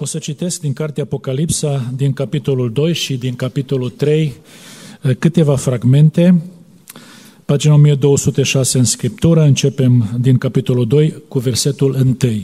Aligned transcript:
O 0.00 0.04
să 0.04 0.18
citesc 0.18 0.60
din 0.60 0.72
cartea 0.72 1.02
Apocalipsa, 1.02 1.92
din 1.96 2.12
capitolul 2.12 2.72
2 2.72 2.94
și 2.94 3.16
din 3.16 3.34
capitolul 3.34 3.90
3, 3.90 4.34
eh, 5.02 5.16
câteva 5.18 5.56
fragmente. 5.56 6.42
Pagina 7.44 7.74
1206 7.74 8.78
în 8.78 8.84
Scriptură, 8.84 9.42
începem 9.42 10.18
din 10.20 10.38
capitolul 10.38 10.86
2 10.86 11.22
cu 11.28 11.38
versetul 11.38 12.16
1. 12.22 12.42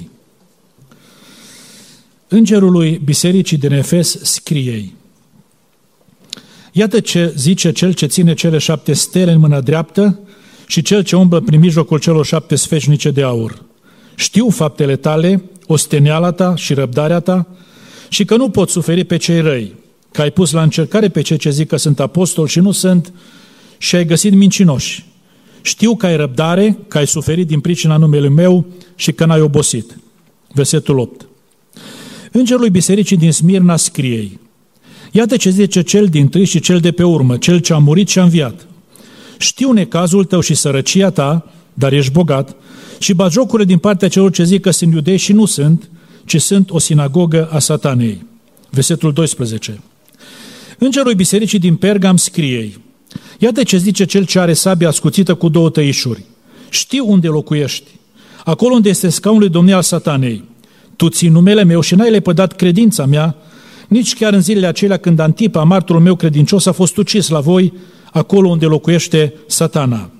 Îngerului 2.28 3.00
Bisericii 3.04 3.56
din 3.56 3.72
Efes 3.72 4.18
scrie 4.22 4.92
Iată 6.72 7.00
ce 7.00 7.32
zice 7.36 7.72
cel 7.72 7.92
ce 7.92 8.06
ține 8.06 8.34
cele 8.34 8.58
șapte 8.58 8.92
stele 8.92 9.32
în 9.32 9.38
mâna 9.38 9.60
dreaptă 9.60 10.18
și 10.66 10.82
cel 10.82 11.02
ce 11.02 11.16
umblă 11.16 11.40
prin 11.40 11.60
mijlocul 11.60 11.98
celor 11.98 12.26
șapte 12.26 12.54
sfecnice 12.54 13.10
de 13.10 13.22
aur. 13.22 13.64
Știu 14.14 14.48
faptele 14.48 14.96
tale, 14.96 15.42
osteneala 15.66 16.32
ta 16.32 16.56
și 16.56 16.74
răbdarea 16.74 17.20
ta 17.20 17.46
și 18.08 18.24
că 18.24 18.36
nu 18.36 18.48
pot 18.50 18.70
suferi 18.70 19.04
pe 19.04 19.16
cei 19.16 19.40
răi, 19.40 19.74
că 20.12 20.22
ai 20.22 20.30
pus 20.30 20.50
la 20.50 20.62
încercare 20.62 21.08
pe 21.08 21.20
cei 21.20 21.36
ce 21.36 21.50
zic 21.50 21.68
că 21.68 21.76
sunt 21.76 22.00
apostoli 22.00 22.48
și 22.48 22.58
nu 22.58 22.72
sunt 22.72 23.12
și 23.78 23.96
ai 23.96 24.06
găsit 24.06 24.32
mincinoși. 24.32 25.04
Știu 25.62 25.96
că 25.96 26.06
ai 26.06 26.16
răbdare, 26.16 26.78
că 26.88 26.98
ai 26.98 27.06
suferit 27.06 27.46
din 27.46 27.60
pricina 27.60 27.96
numelui 27.96 28.28
meu 28.28 28.66
și 28.94 29.12
că 29.12 29.24
n-ai 29.24 29.40
obosit. 29.40 29.96
Versetul 30.52 30.98
8. 30.98 31.26
Îngerul 32.32 32.68
Bisericii 32.68 33.16
din 33.16 33.32
Smirna 33.32 33.76
scriei, 33.76 34.40
Iată 35.16 35.36
ce 35.36 35.50
zice 35.50 35.82
cel 35.82 36.06
din 36.06 36.28
tâi 36.28 36.44
și 36.44 36.60
cel 36.60 36.80
de 36.80 36.92
pe 36.92 37.02
urmă, 37.02 37.36
cel 37.36 37.58
ce 37.58 37.72
a 37.72 37.78
murit 37.78 38.08
și 38.08 38.18
a 38.18 38.22
înviat. 38.22 38.66
Știu 39.38 39.72
necazul 39.72 40.24
tău 40.24 40.40
și 40.40 40.54
sărăcia 40.54 41.10
ta, 41.10 41.50
dar 41.74 41.92
ești 41.92 42.12
bogat, 42.12 42.56
și 42.98 43.14
bajocurile 43.14 43.68
din 43.68 43.78
partea 43.78 44.08
celor 44.08 44.30
ce 44.30 44.44
zic 44.44 44.60
că 44.60 44.70
sunt 44.70 44.92
iudei 44.92 45.16
și 45.16 45.32
nu 45.32 45.44
sunt, 45.44 45.90
ci 46.24 46.40
sunt 46.40 46.70
o 46.70 46.78
sinagogă 46.78 47.48
a 47.52 47.58
satanei. 47.58 48.26
Versetul 48.70 49.12
12. 49.12 49.80
Îngerul 50.78 51.14
bisericii 51.14 51.58
din 51.58 51.76
Pergam 51.76 52.16
scriei, 52.16 52.78
Iată 53.38 53.62
ce 53.62 53.76
zice 53.76 54.04
cel 54.04 54.24
ce 54.24 54.38
are 54.38 54.52
sabia 54.52 54.88
ascuțită 54.88 55.34
cu 55.34 55.48
două 55.48 55.70
tăișuri. 55.70 56.24
Știu 56.68 57.10
unde 57.10 57.28
locuiești, 57.28 57.90
acolo 58.44 58.74
unde 58.74 58.88
este 58.88 59.08
scaunul 59.08 59.40
lui 59.40 59.50
domnia 59.50 59.76
al 59.76 59.82
satanei. 59.82 60.44
Tu 60.96 61.08
ții 61.08 61.28
numele 61.28 61.64
meu 61.64 61.80
și 61.80 61.94
n-ai 61.94 62.10
lepădat 62.10 62.52
credința 62.52 63.06
mea, 63.06 63.36
nici 63.88 64.14
chiar 64.14 64.32
în 64.32 64.40
zilele 64.40 64.66
acelea 64.66 64.96
când 64.96 65.18
Antipa, 65.18 65.62
marturul 65.62 66.00
meu 66.00 66.16
credincios, 66.16 66.66
a 66.66 66.72
fost 66.72 66.96
ucis 66.96 67.28
la 67.28 67.40
voi, 67.40 67.72
acolo 68.12 68.48
unde 68.48 68.66
locuiește 68.66 69.34
satana. 69.46 70.10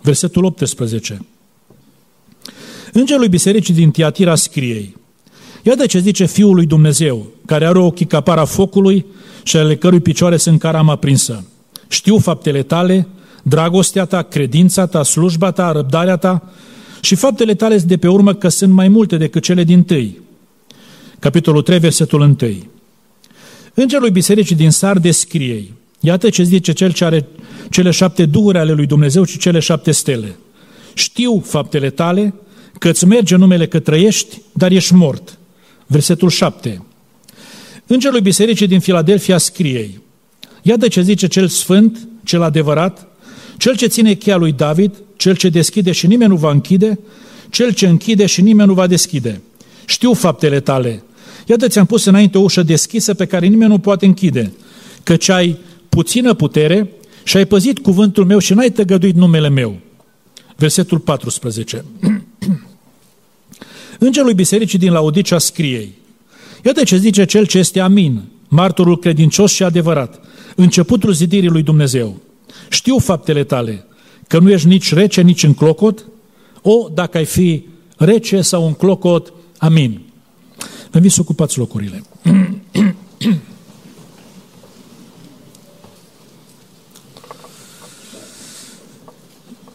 Versetul 0.00 0.44
18. 0.44 1.24
Îngerul 2.96 3.26
bisericii 3.26 3.74
din 3.74 3.90
Tiatira 3.90 4.34
scriei, 4.34 4.96
Iată 5.62 5.86
ce 5.86 5.98
zice 5.98 6.26
Fiul 6.26 6.54
lui 6.54 6.66
Dumnezeu, 6.66 7.26
care 7.46 7.66
are 7.66 7.78
ochii 7.78 8.06
ca 8.06 8.20
para 8.20 8.44
focului 8.44 9.06
și 9.42 9.56
ale 9.56 9.76
cărui 9.76 10.00
picioare 10.00 10.36
sunt 10.36 10.58
carama 10.58 10.96
prinsă. 10.96 11.44
Știu 11.88 12.18
faptele 12.18 12.62
tale, 12.62 13.08
dragostea 13.42 14.04
ta, 14.04 14.22
credința 14.22 14.86
ta, 14.86 15.02
slujba 15.02 15.50
ta, 15.50 15.72
răbdarea 15.72 16.16
ta 16.16 16.52
și 17.00 17.14
faptele 17.14 17.54
tale 17.54 17.76
de 17.76 17.96
pe 17.96 18.08
urmă 18.08 18.34
că 18.34 18.48
sunt 18.48 18.72
mai 18.72 18.88
multe 18.88 19.16
decât 19.16 19.42
cele 19.42 19.64
din 19.64 19.82
tâi. 19.82 20.20
Capitolul 21.18 21.62
3, 21.62 21.78
versetul 21.78 22.20
1. 22.20 22.36
Îngerul 23.74 24.08
bisericii 24.08 24.56
din 24.56 24.70
Sar 24.70 24.98
descrie, 24.98 25.72
iată 26.00 26.28
ce 26.28 26.42
zice 26.42 26.72
cel 26.72 26.92
ce 26.92 27.04
are 27.04 27.26
cele 27.70 27.90
șapte 27.90 28.24
duhuri 28.24 28.58
ale 28.58 28.72
lui 28.72 28.86
Dumnezeu 28.86 29.24
și 29.24 29.38
cele 29.38 29.58
șapte 29.58 29.90
stele. 29.90 30.36
Știu 30.94 31.40
faptele 31.46 31.90
tale, 31.90 32.34
că 32.78 32.88
îți 32.88 33.06
merge 33.06 33.36
numele 33.36 33.66
că 33.66 33.78
trăiești, 33.78 34.40
dar 34.52 34.70
ești 34.70 34.94
mort. 34.94 35.38
Versetul 35.86 36.28
7. 36.28 36.82
Îngerul 37.86 38.20
bisericii 38.20 38.66
din 38.66 38.80
Filadelfia 38.80 39.38
scrie, 39.38 40.00
iată 40.62 40.88
ce 40.88 41.02
zice 41.02 41.26
cel 41.26 41.48
sfânt, 41.48 42.08
cel 42.24 42.42
adevărat, 42.42 43.08
cel 43.56 43.76
ce 43.76 43.86
ține 43.86 44.14
cheia 44.14 44.36
lui 44.36 44.52
David, 44.52 44.94
cel 45.16 45.36
ce 45.36 45.48
deschide 45.48 45.92
și 45.92 46.06
nimeni 46.06 46.30
nu 46.30 46.36
va 46.36 46.50
închide, 46.50 46.98
cel 47.50 47.72
ce 47.72 47.86
închide 47.86 48.26
și 48.26 48.42
nimeni 48.42 48.68
nu 48.68 48.74
va 48.74 48.86
deschide. 48.86 49.40
Știu 49.84 50.12
faptele 50.12 50.60
tale. 50.60 51.02
Iată 51.46 51.68
ți-am 51.68 51.86
pus 51.86 52.04
înainte 52.04 52.38
o 52.38 52.40
ușă 52.40 52.62
deschisă 52.62 53.14
pe 53.14 53.26
care 53.26 53.46
nimeni 53.46 53.70
nu 53.70 53.78
poate 53.78 54.06
închide, 54.06 54.52
căci 55.02 55.28
ai 55.28 55.58
puțină 55.88 56.34
putere 56.34 56.88
și 57.24 57.36
ai 57.36 57.46
păzit 57.46 57.78
cuvântul 57.78 58.24
meu 58.24 58.38
și 58.38 58.54
n-ai 58.54 58.70
tăgăduit 58.70 59.14
numele 59.14 59.48
meu. 59.48 59.76
Versetul 60.56 60.98
14. 60.98 61.84
Îngerul 63.98 64.32
bisericii 64.32 64.78
din 64.78 64.92
Laodicea 64.92 65.38
scriei, 65.38 65.92
Iată 66.64 66.82
ce 66.82 66.96
zice 66.96 67.24
cel 67.24 67.46
ce 67.46 67.58
este 67.58 67.80
amin, 67.80 68.22
martorul 68.48 68.98
credincios 68.98 69.52
și 69.52 69.62
adevărat, 69.62 70.20
începutul 70.56 71.12
zidirii 71.12 71.48
lui 71.48 71.62
Dumnezeu. 71.62 72.20
Știu 72.68 72.98
faptele 72.98 73.44
tale, 73.44 73.86
că 74.28 74.38
nu 74.38 74.50
ești 74.50 74.66
nici 74.66 74.92
rece, 74.92 75.20
nici 75.20 75.42
în 75.42 75.54
clocot, 75.54 76.04
o, 76.62 76.88
dacă 76.94 77.16
ai 77.16 77.24
fi 77.24 77.64
rece 77.96 78.40
sau 78.40 78.66
în 78.66 78.72
clocot, 78.72 79.32
amin. 79.58 80.00
Vă 80.90 81.08
să 81.08 81.20
ocupați 81.20 81.58
locurile. 81.58 82.02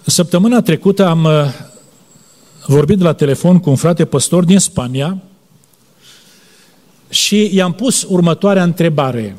Săptămâna 0.06 0.62
trecută 0.62 1.06
am 1.06 1.24
uh, 1.24 1.32
vorbit 2.74 3.02
la 3.02 3.14
telefon 3.14 3.60
cu 3.60 3.70
un 3.70 3.76
frate 3.76 4.06
păstor 4.06 4.44
din 4.44 4.60
Spania 4.60 5.18
și 7.10 7.56
i-am 7.56 7.74
pus 7.74 8.06
următoarea 8.10 8.64
întrebare. 8.64 9.36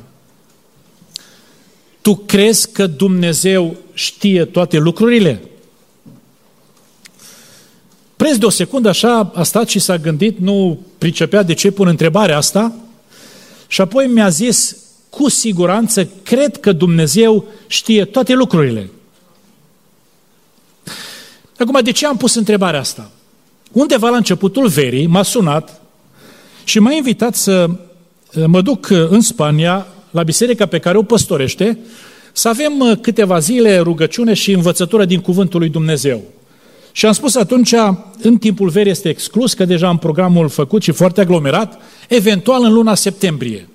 Tu 2.01 2.17
crezi 2.17 2.73
că 2.73 2.87
Dumnezeu 2.87 3.77
știe 3.93 4.45
toate 4.45 4.79
lucrurile? 4.79 5.43
Preț 8.17 8.37
de 8.37 8.47
o 8.47 8.51
secundă 8.51 8.89
așa 8.89 9.31
a 9.35 9.43
stat 9.43 9.69
și 9.69 9.79
s-a 9.79 9.99
gândit, 9.99 10.39
nu 10.39 10.81
pricepea 10.99 11.43
de 11.43 11.55
ce 11.55 11.71
pun 11.71 11.87
întrebarea 11.87 12.37
asta, 12.37 12.75
și 13.67 13.81
apoi 13.81 14.07
mi-a 14.07 14.29
zis, 14.29 14.77
cu 15.11 15.29
siguranță, 15.29 16.09
cred 16.23 16.57
că 16.57 16.73
Dumnezeu 16.73 17.45
știe 17.67 18.05
toate 18.05 18.33
lucrurile. 18.33 18.91
Acum, 21.59 21.81
de 21.83 21.91
ce 21.91 22.07
am 22.07 22.17
pus 22.17 22.35
întrebarea 22.35 22.81
asta? 22.81 23.11
Undeva 23.73 24.09
la 24.09 24.17
începutul 24.17 24.67
verii 24.67 25.07
m-a 25.07 25.23
sunat 25.23 25.81
și 26.65 26.79
m-a 26.79 26.93
invitat 26.93 27.35
să 27.35 27.67
uh, 27.69 28.45
mă 28.47 28.61
duc 28.61 28.89
uh, 28.91 29.07
în 29.09 29.21
Spania, 29.21 29.87
la 30.11 30.23
biserica 30.23 30.67
pe 30.67 30.79
care 30.79 30.99
o 30.99 31.03
păstorește, 31.03 31.79
să 32.33 32.49
avem 32.49 32.79
uh, 32.79 32.99
câteva 33.01 33.39
zile 33.39 33.79
rugăciune 33.79 34.35
și 34.35 34.53
învățătură 34.53 35.05
din 35.05 35.21
Cuvântul 35.21 35.61
lui 35.61 35.69
Dumnezeu. 35.69 36.23
Și 36.93 37.07
am 37.07 37.13
spus 37.13 37.35
atunci, 37.35 37.75
în 38.23 38.37
timpul 38.39 38.69
verii 38.69 38.91
este 38.91 39.09
exclus, 39.09 39.55
că 39.55 39.65
deja 39.65 39.89
am 39.89 39.99
programul 39.99 40.49
făcut 40.49 40.83
și 40.83 40.93
foarte 40.93 41.21
aglomerat, 41.21 41.81
eventual 42.09 42.65
în 42.65 42.73
luna 42.73 42.95
septembrie. 42.95 43.69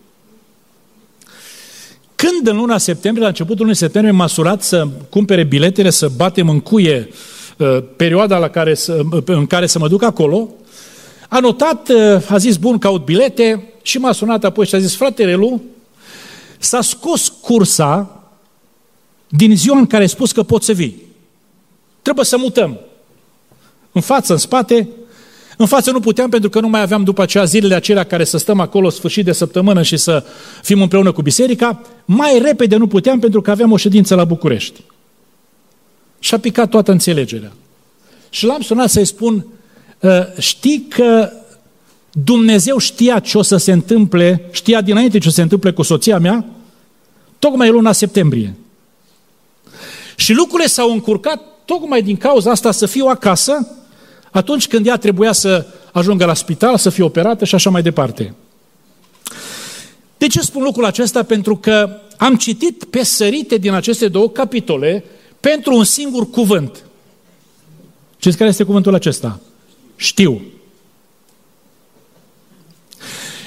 Când 2.16 2.48
în 2.48 2.56
luna 2.56 2.78
septembrie, 2.78 3.24
la 3.24 3.30
începutul 3.30 3.60
lunii 3.60 3.76
septembrie, 3.76 4.16
m-a 4.16 4.28
surat 4.28 4.64
să 4.64 4.88
cumpere 5.10 5.44
biletele, 5.44 5.90
să 5.90 6.12
batem 6.16 6.50
în 6.50 6.60
cuie 6.60 7.10
uh, 7.12 7.16
perioada 7.96 8.38
la 8.38 8.50
care 8.50 8.74
să, 8.74 9.02
uh, 9.12 9.24
în 9.26 9.46
care 9.46 9.68
să 9.68 9.80
mă 9.80 9.88
duc 9.88 10.04
acolo, 10.04 10.50
a 11.30 11.40
notat, 11.40 11.90
uh, 11.90 12.32
a 12.32 12.38
zis, 12.38 12.58
bun, 12.58 12.78
caut 12.78 13.06
bilete 13.06 13.74
și 13.82 13.98
m-a 13.98 14.12
sunat 14.12 14.44
apoi 14.44 14.66
și 14.66 14.76
a 14.76 14.80
zis, 14.80 14.96
frate 14.96 15.26
Relu, 15.26 15.62
s-a 16.58 16.82
scos 16.82 17.34
cursa 17.42 18.20
din 19.28 19.58
ziua 19.58 19.78
în 19.78 19.86
care 19.86 20.02
ai 20.02 20.10
spus 20.10 20.32
că 20.32 20.44
poți 20.44 20.66
să 20.66 20.72
vii. 20.72 21.02
Trebuie 22.02 22.26
să 22.26 22.38
mutăm. 22.38 22.80
În 23.92 24.02
față, 24.02 24.32
în 24.34 24.40
spate. 24.40 24.90
În 25.58 25.66
față 25.66 25.92
nu 25.92 26.00
puteam 26.00 26.30
pentru 26.30 26.50
că 26.50 26.60
nu 26.60 26.68
mai 26.68 26.82
aveam 26.82 27.04
după 27.04 27.22
aceea 27.22 27.44
zilele 27.44 27.76
acelea 27.76 28.04
care 28.04 28.24
să 28.24 28.38
stăm 28.38 28.60
acolo 28.60 28.90
sfârșit 28.90 29.26
de 29.26 29.32
săptămână 29.32 29.82
și 29.82 29.98
să 29.98 30.24
fim 30.62 30.82
împreună 30.82 31.12
cu 31.12 31.22
biserica. 31.22 31.82
Mai 32.06 32.40
repede 32.42 32.76
nu 32.76 32.88
puteam 32.88 33.20
pentru 33.20 33.42
că 33.42 33.52
aveam 33.52 33.72
o 33.72 33.78
ședință 33.78 34.16
la 34.16 34.24
București. 34.24 34.82
Și 36.26 36.34
a 36.34 36.40
picat 36.40 36.70
toată 36.70 36.92
înțelegerea. 36.92 37.52
Și 38.30 38.46
l-am 38.46 38.62
sunat 38.62 38.90
să-i 38.90 39.06
spun, 39.06 39.46
ă, 40.04 40.28
știi 40.40 40.86
că 40.90 41.32
Dumnezeu 42.12 42.78
știa 42.78 43.20
ce 43.20 43.38
o 43.38 43.42
să 43.42 43.58
se 43.58 43.72
întâmple, 43.72 44.48
știa 44.52 44.82
dinainte 44.82 45.18
ce 45.18 45.28
o 45.28 45.30
să 45.30 45.36
se 45.36 45.42
întâmple 45.42 45.72
cu 45.72 45.82
soția 45.82 46.20
mea, 46.20 46.46
tocmai 47.40 47.70
luna 47.70 47.92
septembrie. 47.92 48.56
Și 50.16 50.34
lucrurile 50.34 50.68
s-au 50.68 50.92
încurcat 50.92 51.42
tocmai 51.66 52.02
din 52.02 52.18
cauza 52.18 52.52
asta 52.52 52.72
să 52.72 52.86
fiu 52.86 53.06
acasă 53.06 53.68
atunci 54.32 54.68
când 54.68 54.88
ea 54.88 54.98
trebuia 54.98 55.32
să 55.32 55.66
ajungă 55.92 56.26
la 56.26 56.34
spital, 56.34 56.78
să 56.78 56.90
fie 56.90 57.04
operată 57.04 57.46
și 57.46 57.56
așa 57.56 57.70
mai 57.70 57.82
departe. 57.82 58.34
De 60.18 60.28
ce 60.28 60.42
spun 60.42 60.64
lucrul 60.64 60.86
acesta? 60.86 61.24
Pentru 61.24 61.58
că 61.58 62.00
am 62.18 62.36
citit 62.36 62.84
pe 62.84 63.04
sărite 63.04 63.58
din 63.58 63.74
aceste 63.74 64.08
două 64.08 64.30
capitole 64.30 65.04
pentru 65.52 65.76
un 65.76 65.84
singur 65.84 66.30
cuvânt. 66.30 66.84
Știți 68.18 68.38
care 68.38 68.50
este 68.50 68.64
cuvântul 68.64 68.94
acesta? 68.94 69.40
Știu. 69.96 70.42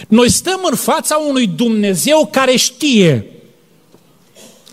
Noi 0.08 0.30
stăm 0.30 0.60
în 0.70 0.76
fața 0.76 1.16
unui 1.16 1.46
Dumnezeu 1.46 2.28
care 2.32 2.56
știe. 2.56 3.26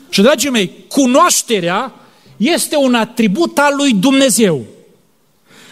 Și, 0.09 0.21
dragii 0.21 0.49
mei, 0.49 0.71
cunoașterea 0.87 1.93
este 2.37 2.75
un 2.75 2.93
atribut 2.93 3.57
al 3.57 3.75
lui 3.75 3.93
Dumnezeu. 3.93 4.65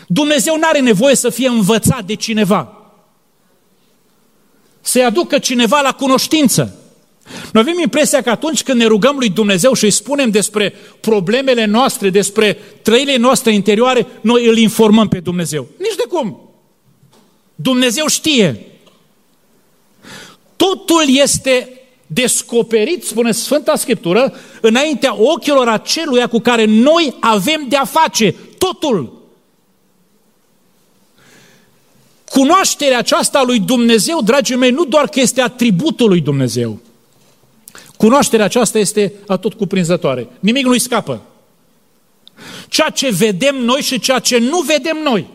Dumnezeu 0.08 0.58
nu 0.58 0.68
are 0.68 0.80
nevoie 0.80 1.16
să 1.16 1.30
fie 1.30 1.48
învățat 1.48 2.06
de 2.06 2.16
cineva. 2.16 2.92
Să-i 4.82 5.04
aducă 5.04 5.40
cineva 5.40 5.82
la 5.82 5.92
cunoștință. 5.92 6.78
Noi 7.52 7.62
avem 7.62 7.80
impresia 7.80 8.22
că 8.22 8.30
atunci 8.30 8.64
când 8.64 8.80
ne 8.80 8.86
rugăm 8.86 9.16
lui 9.18 9.30
Dumnezeu 9.30 9.74
și 9.74 9.84
îi 9.84 9.92
spunem 9.92 10.30
despre 10.30 10.74
problemele 11.00 11.66
noastre, 11.66 12.10
despre 12.10 12.58
trăile 12.82 13.18
noastre 13.18 13.54
interioare, 13.54 14.08
noi 14.22 14.46
îl 14.46 14.58
informăm 14.58 15.08
pe 15.08 15.20
Dumnezeu. 15.20 15.68
Nici 15.78 15.96
de 15.96 16.04
cum. 16.10 16.50
Dumnezeu 17.56 18.08
știe. 18.08 18.66
Totul 20.56 21.04
este 21.08 21.82
descoperit, 22.08 23.06
spune 23.06 23.32
Sfânta 23.32 23.76
Scriptură, 23.76 24.34
înaintea 24.62 25.16
ochilor 25.22 25.68
aceluia 25.68 26.28
cu 26.28 26.40
care 26.40 26.66
noi 26.66 27.16
avem 27.20 27.66
de-a 27.70 27.86
face. 27.86 28.36
Totul. 28.58 29.22
Cunoașterea 32.30 32.98
aceasta 32.98 33.44
lui 33.44 33.60
Dumnezeu, 33.60 34.22
dragii 34.22 34.56
mei, 34.56 34.72
nu 34.72 34.86
doar 34.86 35.08
că 35.08 35.20
este 35.20 35.42
atributul 35.42 36.10
lui 36.10 36.22
Dumnezeu. 36.22 36.80
Cunoașterea 38.04 38.46
aceasta 38.46 38.80
este 38.80 39.14
atot 39.28 39.54
cuprinzătoare. 39.54 40.28
Nimic 40.40 40.66
nu-i 40.66 40.80
scapă. 40.80 41.22
Ceea 42.68 42.90
ce 42.90 43.10
vedem 43.10 43.56
noi 43.56 43.82
și 43.82 44.00
ceea 44.00 44.20
ce 44.20 44.38
nu 44.38 44.60
vedem 44.60 44.98
noi. 45.04 45.28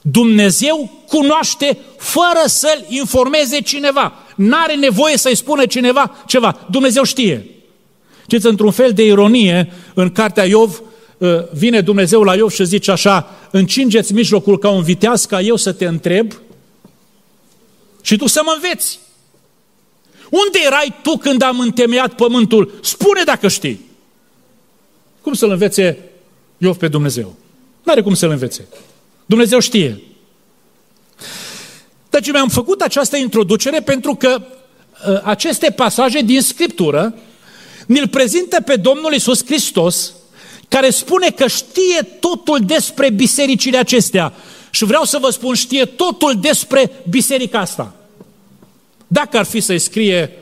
Dumnezeu 0.00 1.04
cunoaște 1.08 1.78
fără 1.96 2.42
să-l 2.46 2.84
informeze 2.88 3.60
cineva. 3.60 4.12
N-are 4.36 4.74
nevoie 4.74 5.16
să-i 5.16 5.34
spună 5.34 5.66
cineva 5.66 6.16
ceva. 6.26 6.66
Dumnezeu 6.70 7.02
știe. 7.02 7.46
Știți, 8.22 8.46
într-un 8.46 8.70
fel 8.70 8.92
de 8.92 9.04
ironie, 9.04 9.72
în 9.94 10.10
cartea 10.10 10.44
Iov, 10.44 10.82
uh, 11.18 11.28
vine 11.52 11.80
Dumnezeu 11.80 12.22
la 12.22 12.34
Iov 12.34 12.50
și 12.50 12.64
zice 12.64 12.90
așa, 12.90 13.30
încingeți 13.50 14.12
mijlocul 14.12 14.58
ca 14.58 14.70
un 14.70 14.82
viteaz 14.82 15.24
ca 15.24 15.40
eu 15.40 15.56
să 15.56 15.72
te 15.72 15.86
întreb 15.86 16.32
și 18.02 18.16
tu 18.16 18.26
să 18.26 18.40
mă 18.44 18.52
înveți. 18.54 19.06
Unde 20.30 20.58
erai 20.66 20.94
tu 21.02 21.16
când 21.16 21.42
am 21.42 21.60
întemeiat 21.60 22.14
pământul? 22.14 22.78
Spune 22.82 23.22
dacă 23.24 23.48
știi. 23.48 23.80
Cum 25.20 25.32
să-l 25.32 25.50
învețe 25.50 25.98
Iov 26.58 26.76
pe 26.76 26.88
Dumnezeu? 26.88 27.36
Nu 27.82 27.92
are 27.92 28.02
cum 28.02 28.14
să-l 28.14 28.30
învețe. 28.30 28.68
Dumnezeu 29.26 29.58
știe. 29.58 30.02
Deci 32.10 32.32
mi-am 32.32 32.48
făcut 32.48 32.80
această 32.80 33.16
introducere 33.16 33.80
pentru 33.80 34.14
că 34.14 34.40
uh, 34.40 35.20
aceste 35.22 35.70
pasaje 35.70 36.20
din 36.20 36.40
Scriptură 36.40 37.14
ne-l 37.86 38.08
prezintă 38.08 38.60
pe 38.60 38.76
Domnul 38.76 39.12
Isus 39.12 39.44
Hristos, 39.44 40.12
care 40.68 40.90
spune 40.90 41.30
că 41.30 41.46
știe 41.46 42.02
totul 42.20 42.60
despre 42.66 43.10
bisericile 43.10 43.78
acestea. 43.78 44.32
Și 44.70 44.84
vreau 44.84 45.04
să 45.04 45.18
vă 45.20 45.30
spun, 45.30 45.54
știe 45.54 45.84
totul 45.84 46.38
despre 46.40 46.90
biserica 47.08 47.58
asta. 47.58 47.94
Dacă 49.08 49.38
ar 49.38 49.44
fi 49.44 49.60
să-i 49.60 49.78
scrie 49.78 50.32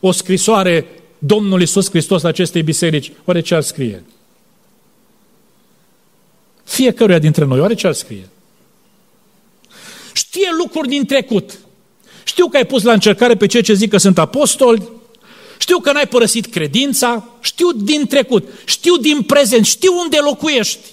o 0.00 0.12
scrisoare 0.12 0.86
Domnul 1.18 1.62
Isus 1.62 1.90
Hristos 1.90 2.22
acestei 2.22 2.62
biserici, 2.62 3.12
oare 3.24 3.40
ce 3.40 3.54
ar 3.54 3.62
scrie? 3.62 4.04
Fiecăruia 6.64 7.18
dintre 7.18 7.44
noi, 7.44 7.60
oare 7.60 7.74
ce 7.74 7.86
ar 7.86 7.92
scrie? 7.92 8.28
Știe 10.12 10.48
lucruri 10.58 10.88
din 10.88 11.06
trecut. 11.06 11.58
Știu 12.24 12.48
că 12.48 12.56
ai 12.56 12.66
pus 12.66 12.82
la 12.82 12.92
încercare 12.92 13.36
pe 13.36 13.46
cei 13.46 13.62
ce 13.62 13.72
zic 13.72 13.90
că 13.90 13.96
sunt 13.96 14.18
apostoli, 14.18 14.88
știu 15.58 15.78
că 15.78 15.92
n-ai 15.92 16.08
părăsit 16.08 16.46
credința, 16.46 17.28
știu 17.40 17.72
din 17.72 18.06
trecut, 18.06 18.48
știu 18.64 18.96
din 18.96 19.22
prezent, 19.22 19.66
știu 19.66 19.98
unde 19.98 20.18
locuiești. 20.24 20.88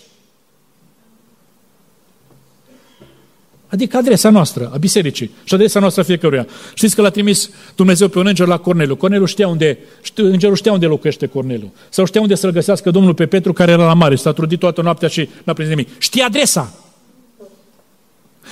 Adică 3.69 3.97
adresa 3.97 4.29
noastră, 4.29 4.69
a 4.73 4.77
bisericii 4.77 5.31
și 5.43 5.53
adresa 5.53 5.79
noastră 5.79 6.03
fiecăruia. 6.03 6.47
Știți 6.73 6.95
că 6.95 7.01
l-a 7.01 7.09
trimis 7.09 7.49
Dumnezeu 7.75 8.07
pe 8.07 8.19
un 8.19 8.27
înger 8.27 8.47
la 8.47 8.57
Corneliu. 8.57 8.95
Corneliu 8.95 9.25
știa 9.25 9.47
unde, 9.47 9.77
știu, 10.01 10.25
îngerul 10.25 10.55
știa 10.55 10.71
unde 10.71 10.85
locuiește 10.85 11.25
Corneliu. 11.25 11.73
Sau 11.89 12.05
știa 12.05 12.21
unde 12.21 12.35
să-l 12.35 12.51
găsească 12.51 12.91
Domnul 12.91 13.13
pe 13.13 13.25
Petru 13.25 13.53
care 13.53 13.71
era 13.71 13.85
la 13.85 13.93
mare 13.93 14.15
și 14.15 14.21
s-a 14.21 14.31
trudit 14.31 14.59
toată 14.59 14.81
noaptea 14.81 15.07
și 15.07 15.29
n-a 15.43 15.53
prins 15.53 15.69
nimic. 15.69 15.87
Știa 15.97 16.25
adresa. 16.25 16.73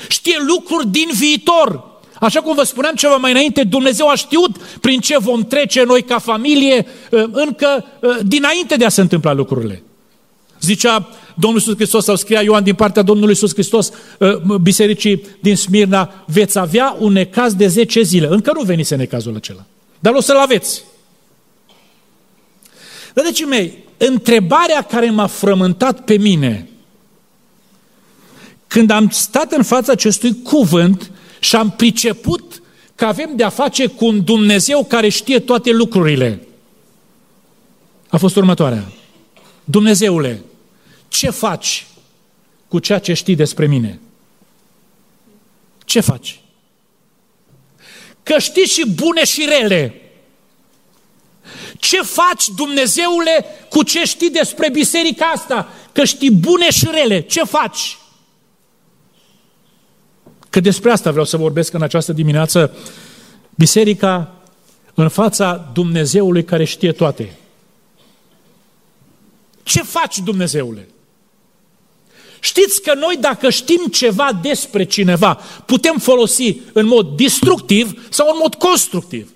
Știe 0.08 0.36
lucruri 0.48 0.88
din 0.88 1.08
viitor. 1.18 1.96
Așa 2.20 2.42
cum 2.42 2.56
vă 2.56 2.64
spuneam 2.64 2.96
ceva 2.96 3.16
mai 3.16 3.32
înainte, 3.32 3.64
Dumnezeu 3.64 4.08
a 4.08 4.16
știut 4.16 4.58
prin 4.58 5.00
ce 5.00 5.18
vom 5.20 5.42
trece 5.42 5.84
noi 5.84 6.02
ca 6.02 6.18
familie 6.18 6.86
ă, 7.12 7.30
încă 7.32 7.86
ă, 8.04 8.18
dinainte 8.24 8.76
de 8.76 8.86
a 8.86 8.90
se 8.90 9.02
întâmpla 9.02 9.34
lucrurile. 9.34 9.84
Zicea 10.62 11.10
Domnul 11.40 11.60
Iisus 11.60 11.76
Hristos 11.76 12.04
sau 12.04 12.16
scria 12.16 12.42
Ioan 12.42 12.64
din 12.64 12.76
partea 12.76 13.02
Domnului 13.02 13.30
Iisus 13.30 13.54
Hristos 13.54 13.92
ă, 14.22 14.58
bisericii 14.62 15.26
din 15.40 15.56
Smirna, 15.56 16.24
veți 16.26 16.58
avea 16.58 16.96
un 17.00 17.12
necaz 17.12 17.54
de 17.54 17.68
10 17.68 18.02
zile. 18.02 18.28
Încă 18.30 18.52
nu 18.54 18.62
venise 18.62 18.96
necazul 18.96 19.36
acela, 19.36 19.66
dar 20.00 20.14
o 20.14 20.22
să-l 20.22 20.38
aveți. 20.38 20.84
Dar 23.14 23.26
deci 23.26 23.46
mei, 23.46 23.84
întrebarea 23.98 24.82
care 24.82 25.10
m-a 25.10 25.28
frământat 25.28 26.04
pe 26.04 26.18
mine 26.18 26.70
când 28.68 28.90
am 28.90 29.10
stat 29.10 29.52
în 29.52 29.64
fața 29.64 29.92
acestui 29.92 30.42
cuvânt 30.44 31.12
și 31.40 31.56
am 31.56 31.72
priceput 31.72 32.62
că 32.96 33.06
avem 33.06 33.30
de-a 33.36 33.50
face 33.50 33.86
cu 33.86 34.06
un 34.06 34.24
Dumnezeu 34.24 34.84
care 34.84 35.10
știe 35.10 35.40
toate 35.40 35.72
lucrurile, 35.72 36.48
a 38.08 38.18
fost 38.18 38.36
următoarea. 38.36 38.92
Dumnezeule, 39.64 40.42
ce 41.08 41.30
faci 41.30 41.86
cu 42.68 42.80
ceea 42.80 43.00
ce 43.00 43.14
știi 43.14 43.36
despre 43.36 43.68
mine? 43.68 44.00
Ce 45.86 46.00
faci? 46.00 46.40
Că 48.24 48.40
știi 48.40 48.66
și 48.66 48.90
bune 48.90 49.26
și 49.26 49.48
rele. 49.60 50.02
Ce 51.80 52.02
faci, 52.02 52.48
Dumnezeule, 52.56 53.46
cu 53.70 53.84
ce 53.84 54.06
știi 54.06 54.30
despre 54.30 54.70
biserica 54.70 55.26
asta? 55.26 55.74
Că 55.92 56.04
știi 56.04 56.32
bune 56.32 56.70
și 56.72 56.88
rele. 56.92 57.22
Ce 57.22 57.44
faci? 57.44 57.98
Că 60.50 60.60
despre 60.60 60.92
asta 60.92 61.10
vreau 61.10 61.26
să 61.26 61.38
vorbesc 61.38 61.74
în 61.74 61.82
această 61.82 62.14
dimineață. 62.14 62.78
Biserica 63.56 64.36
în 64.94 65.10
fața 65.10 65.70
Dumnezeului 65.74 66.44
care 66.44 66.64
știe 66.64 66.92
toate. 66.92 67.38
Ce 69.64 69.82
faci, 69.84 70.18
Dumnezeule? 70.18 70.88
Știți 72.40 72.82
că 72.82 72.94
noi, 72.94 73.18
dacă 73.20 73.50
știm 73.50 73.86
ceva 73.92 74.40
despre 74.42 74.84
cineva, 74.84 75.40
putem 75.66 75.98
folosi 75.98 76.56
în 76.74 76.86
mod 76.86 77.18
destructiv 77.18 78.08
sau 78.10 78.28
în 78.28 78.38
mod 78.42 78.56
constructiv. 78.56 79.32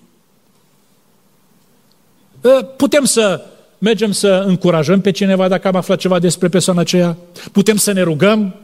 Ă, 2.44 2.62
putem 2.62 3.04
să 3.04 3.46
mergem 3.78 4.12
să 4.12 4.44
încurajăm 4.46 5.00
pe 5.00 5.10
cineva 5.10 5.48
dacă 5.48 5.68
am 5.68 5.76
aflat 5.76 5.98
ceva 5.98 6.18
despre 6.18 6.48
persoana 6.48 6.80
aceea, 6.80 7.16
putem 7.52 7.76
să 7.76 7.92
ne 7.92 8.02
rugăm, 8.02 8.54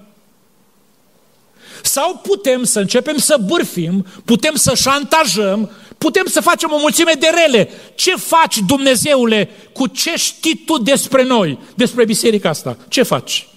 sau 1.82 2.20
putem 2.22 2.64
să 2.64 2.80
începem 2.80 3.16
să 3.16 3.38
bârfim, 3.46 4.06
putem 4.24 4.54
să 4.54 4.74
șantajăm, 4.74 5.70
putem 5.98 6.26
să 6.26 6.40
facem 6.40 6.72
o 6.72 6.78
mulțime 6.78 7.12
de 7.18 7.26
rele. 7.44 7.70
Ce 7.94 8.16
faci, 8.16 8.58
Dumnezeule, 8.66 9.50
cu 9.72 9.86
ce 9.86 10.16
știi 10.16 10.62
tu 10.66 10.78
despre 10.78 11.24
noi, 11.24 11.58
despre 11.74 12.04
biserica 12.04 12.48
asta? 12.48 12.76
Ce 12.88 13.02
faci? 13.02 13.48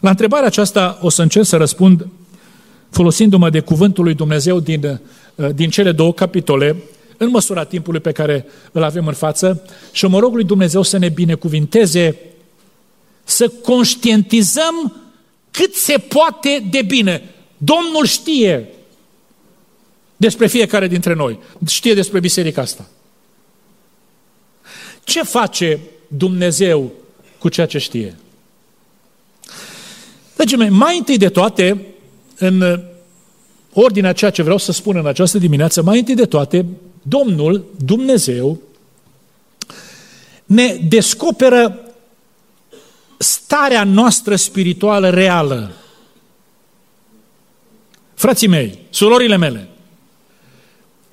La 0.00 0.10
întrebarea 0.10 0.46
aceasta 0.46 0.98
o 1.02 1.08
să 1.08 1.22
încerc 1.22 1.46
să 1.46 1.56
răspund 1.56 2.06
folosindu-mă 2.90 3.50
de 3.50 3.60
cuvântul 3.60 4.04
lui 4.04 4.14
Dumnezeu 4.14 4.60
din, 4.60 5.00
uh, 5.34 5.48
din 5.54 5.70
cele 5.70 5.92
două 5.92 6.12
capitole, 6.12 6.76
în 7.16 7.30
măsura 7.30 7.64
timpului 7.64 8.00
pe 8.00 8.12
care 8.12 8.46
îl 8.72 8.82
avem 8.82 9.06
în 9.06 9.14
față 9.14 9.62
și 9.92 10.06
mă 10.06 10.18
rog 10.18 10.34
lui 10.34 10.44
Dumnezeu 10.44 10.82
să 10.82 10.98
ne 10.98 11.08
binecuvinteze, 11.08 12.18
să 13.24 13.48
conștientizăm 13.48 14.96
cât 15.50 15.74
se 15.74 15.98
poate 15.98 16.66
de 16.70 16.82
bine. 16.82 17.34
Domnul 17.56 18.06
știe 18.06 18.68
despre 20.16 20.46
fiecare 20.46 20.86
dintre 20.86 21.14
noi. 21.14 21.38
Știe 21.66 21.94
despre 21.94 22.20
biserica 22.20 22.60
asta. 22.60 22.88
Ce 25.04 25.22
face 25.22 25.80
Dumnezeu 26.08 26.92
cu 27.38 27.48
ceea 27.48 27.66
ce 27.66 27.78
știe? 27.78 28.16
Dragii 30.38 30.56
mei, 30.56 30.68
mai 30.68 30.98
întâi 30.98 31.16
de 31.16 31.28
toate, 31.28 31.86
în 32.38 32.80
ordinea 33.72 34.12
ceea 34.12 34.30
ce 34.30 34.42
vreau 34.42 34.58
să 34.58 34.72
spun 34.72 34.96
în 34.96 35.06
această 35.06 35.38
dimineață, 35.38 35.82
mai 35.82 35.98
întâi 35.98 36.14
de 36.14 36.24
toate, 36.24 36.66
Domnul, 37.02 37.64
Dumnezeu, 37.84 38.60
ne 40.44 40.80
descoperă 40.88 41.80
starea 43.16 43.84
noastră 43.84 44.36
spirituală 44.36 45.10
reală. 45.10 45.72
Frații 48.14 48.48
mei, 48.48 48.78
surorile 48.90 49.36
mele, 49.36 49.68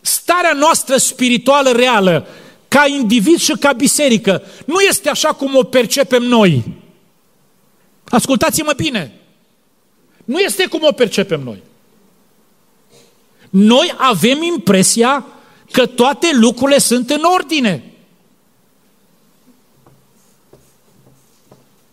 starea 0.02 0.54
noastră 0.54 0.98
spirituală 0.98 1.72
reală, 1.72 2.28
ca 2.68 2.86
individ 2.88 3.38
și 3.38 3.54
ca 3.60 3.72
biserică, 3.72 4.44
nu 4.66 4.80
este 4.80 5.10
așa 5.10 5.30
cum 5.30 5.56
o 5.56 5.64
percepem 5.64 6.24
noi. 6.24 6.84
Ascultați-mă 8.16 8.74
bine! 8.76 9.20
Nu 10.26 10.40
este 10.40 10.68
cum 10.68 10.84
o 10.84 10.92
percepem 10.92 11.42
noi. 11.42 11.64
Noi 13.50 13.94
avem 13.98 14.44
impresia 14.44 15.26
că 15.72 15.86
toate 15.86 16.30
lucrurile 16.34 16.78
sunt 16.78 17.10
în 17.10 17.22
ordine. 17.24 17.94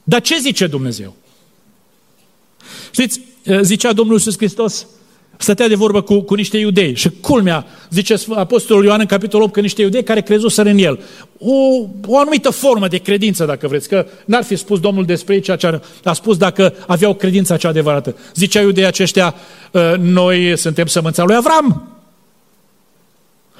Dar 0.02 0.21
ce 0.21 0.38
zice 0.38 0.67
Dumnezeu? 0.67 1.17
Știți, 2.91 3.21
zicea 3.61 3.93
Domnul 3.93 4.17
Iisus 4.17 4.37
Hristos, 4.37 4.87
stătea 5.43 5.69
de 5.69 5.75
vorbă 5.75 6.03
cu, 6.03 6.21
cu 6.21 6.35
niște 6.35 6.59
iudei 6.59 6.95
și 6.95 7.11
culmea, 7.21 7.67
zice 7.91 8.15
Apostolul 8.35 8.85
Ioan 8.85 9.01
în 9.01 9.07
capitolul 9.07 9.45
8, 9.45 9.55
că 9.55 9.61
niște 9.61 9.83
iudei 9.83 10.03
care 10.03 10.23
crezuseră 10.23 10.69
în 10.69 10.79
el. 10.79 11.01
O, 11.39 11.53
o 12.07 12.19
anumită 12.19 12.51
formă 12.51 12.89
de 12.89 12.99
credință, 12.99 13.45
dacă 13.45 13.69
vreți, 13.69 13.89
că 13.89 14.07
n-ar 14.25 14.45
fi 14.45 14.57
spus 14.57 14.81
Domnul 14.81 15.05
despre 15.05 15.35
ei 15.35 15.41
ceea 15.41 15.57
ce 15.57 15.81
a 16.05 16.13
spus 16.13 16.37
dacă 16.37 16.75
aveau 16.87 17.15
credința 17.15 17.57
cea 17.57 17.69
adevărată. 17.69 18.17
Zicea 18.35 18.61
iudei 18.61 18.85
aceștia, 18.85 19.35
ă, 19.75 19.97
noi 20.01 20.59
suntem 20.59 20.87
sămânța 20.87 21.25
lui 21.25 21.35
Avram. 21.35 21.87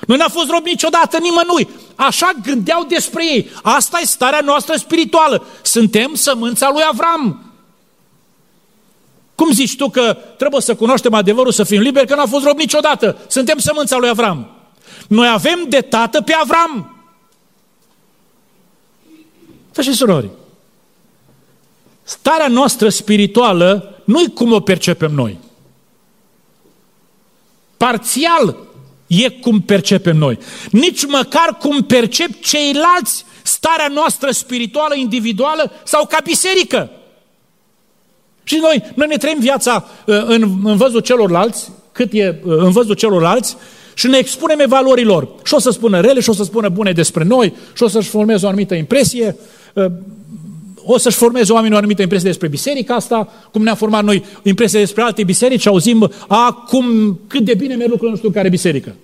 Noi 0.07 0.17
n-a 0.17 0.29
fost 0.29 0.51
rob 0.51 0.65
niciodată 0.65 1.19
nimănui. 1.19 1.69
Așa 1.95 2.33
gândeau 2.43 2.87
despre 2.89 3.25
ei. 3.25 3.51
Asta 3.63 3.99
e 4.03 4.07
starea 4.07 4.41
noastră 4.45 4.75
spirituală. 4.77 5.47
Suntem 5.63 6.11
sămânța 6.15 6.71
lui 6.73 6.83
Avram. 6.91 7.52
Cum 9.35 9.53
zici 9.53 9.77
tu 9.77 9.91
că 9.91 10.17
trebuie 10.37 10.61
să 10.61 10.75
cunoaștem 10.75 11.15
adevărul, 11.15 11.53
să 11.53 11.65
fim 11.65 11.81
liberi, 11.81 12.07
că 12.07 12.15
n-a 12.15 12.27
fost 12.27 12.45
rob 12.45 12.59
niciodată? 12.59 13.19
Suntem 13.27 13.59
sămânța 13.59 13.97
lui 13.97 14.09
Avram. 14.09 14.51
Noi 15.09 15.29
avem 15.29 15.65
de 15.69 15.81
tată 15.81 16.21
pe 16.21 16.33
Avram. 16.33 16.97
Frate 19.73 19.91
și 19.91 19.97
surori, 19.97 20.31
starea 22.03 22.49
noastră 22.49 22.89
spirituală 22.89 24.01
nu-i 24.05 24.33
cum 24.33 24.53
o 24.53 24.61
percepem 24.61 25.13
noi. 25.13 25.39
Parțial 27.77 28.57
e 29.07 29.29
cum 29.29 29.61
percepem 29.61 30.17
noi. 30.17 30.39
Nici 30.71 31.07
măcar 31.07 31.57
cum 31.59 31.83
percep 31.83 32.41
ceilalți 32.43 33.25
starea 33.43 33.89
noastră 33.89 34.31
spirituală, 34.31 34.95
individuală 34.95 35.73
sau 35.85 36.07
ca 36.07 36.19
biserică. 36.25 36.91
Și 38.45 38.59
noi, 38.63 38.93
noi 38.95 39.07
ne 39.07 39.17
trăim 39.17 39.39
viața 39.41 39.89
uh, 40.07 40.23
în, 40.27 40.61
în 40.65 40.77
văzul 40.77 41.01
celorlalți, 41.01 41.71
cât 41.93 42.09
e 42.13 42.41
uh, 42.45 42.57
în 42.57 42.71
văzul 42.71 42.95
celorlalți, 42.95 43.57
și 43.95 44.07
ne 44.07 44.17
expunem 44.17 44.69
valorilor. 44.69 45.29
Și 45.45 45.55
o 45.55 45.59
să 45.59 45.71
spună 45.71 46.01
rele, 46.01 46.21
și 46.21 46.31
o 46.31 46.33
să 46.33 46.45
spună 46.45 46.69
bune 46.69 46.93
despre 46.93 47.25
noi, 47.25 47.55
și 47.77 47.83
o 47.83 47.89
să-și 47.89 48.09
formeze 48.09 48.45
o 48.45 48.49
anumită 48.49 48.75
impresie, 48.75 49.37
uh, 49.75 49.85
o 50.85 50.99
să-și 50.99 51.17
formeze 51.17 51.53
oamenii 51.53 51.75
o 51.75 51.79
anumită 51.79 52.03
impresie 52.03 52.29
despre 52.29 52.49
biserica 52.49 52.95
asta, 52.95 53.33
cum 53.53 53.63
ne-am 53.63 53.77
format 53.77 54.05
noi 54.05 54.25
impresie 54.43 54.79
despre 54.79 55.03
alte 55.03 55.25
biserici, 55.25 55.67
auzim, 55.67 56.11
acum 56.29 57.19
cât 57.27 57.45
de 57.45 57.55
bine 57.55 57.75
merg 57.75 57.91
lucrurile 57.91 58.11
nu 58.11 58.17
știu 58.17 58.31
care 58.31 58.49
biserică. 58.49 58.95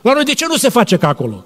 La 0.00 0.12
noi 0.12 0.24
de 0.24 0.32
ce 0.32 0.46
nu 0.48 0.56
se 0.56 0.68
face 0.68 0.96
ca 0.96 1.08
acolo? 1.08 1.44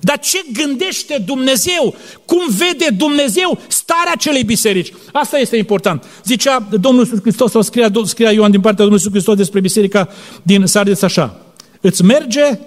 Dar 0.00 0.18
ce 0.18 0.44
gândește 0.52 1.22
Dumnezeu? 1.26 1.94
Cum 2.24 2.46
vede 2.48 2.88
Dumnezeu 2.96 3.60
starea 3.68 4.12
acelei 4.12 4.44
biserici? 4.44 4.92
Asta 5.12 5.38
este 5.38 5.56
important. 5.56 6.04
Zicea 6.24 6.68
Domnul 6.80 7.04
Iisus 7.04 7.20
Hristos, 7.20 7.50
sau 7.50 7.62
scria, 7.62 7.90
scria 8.04 8.32
Ioan 8.32 8.50
din 8.50 8.60
partea 8.60 8.84
Domnului 8.84 9.02
Iisus 9.04 9.12
Hristos 9.12 9.36
despre 9.36 9.60
biserica 9.60 10.08
din 10.42 10.66
Sardeț 10.66 11.02
așa. 11.02 11.40
Îți 11.80 12.04
merge 12.04 12.58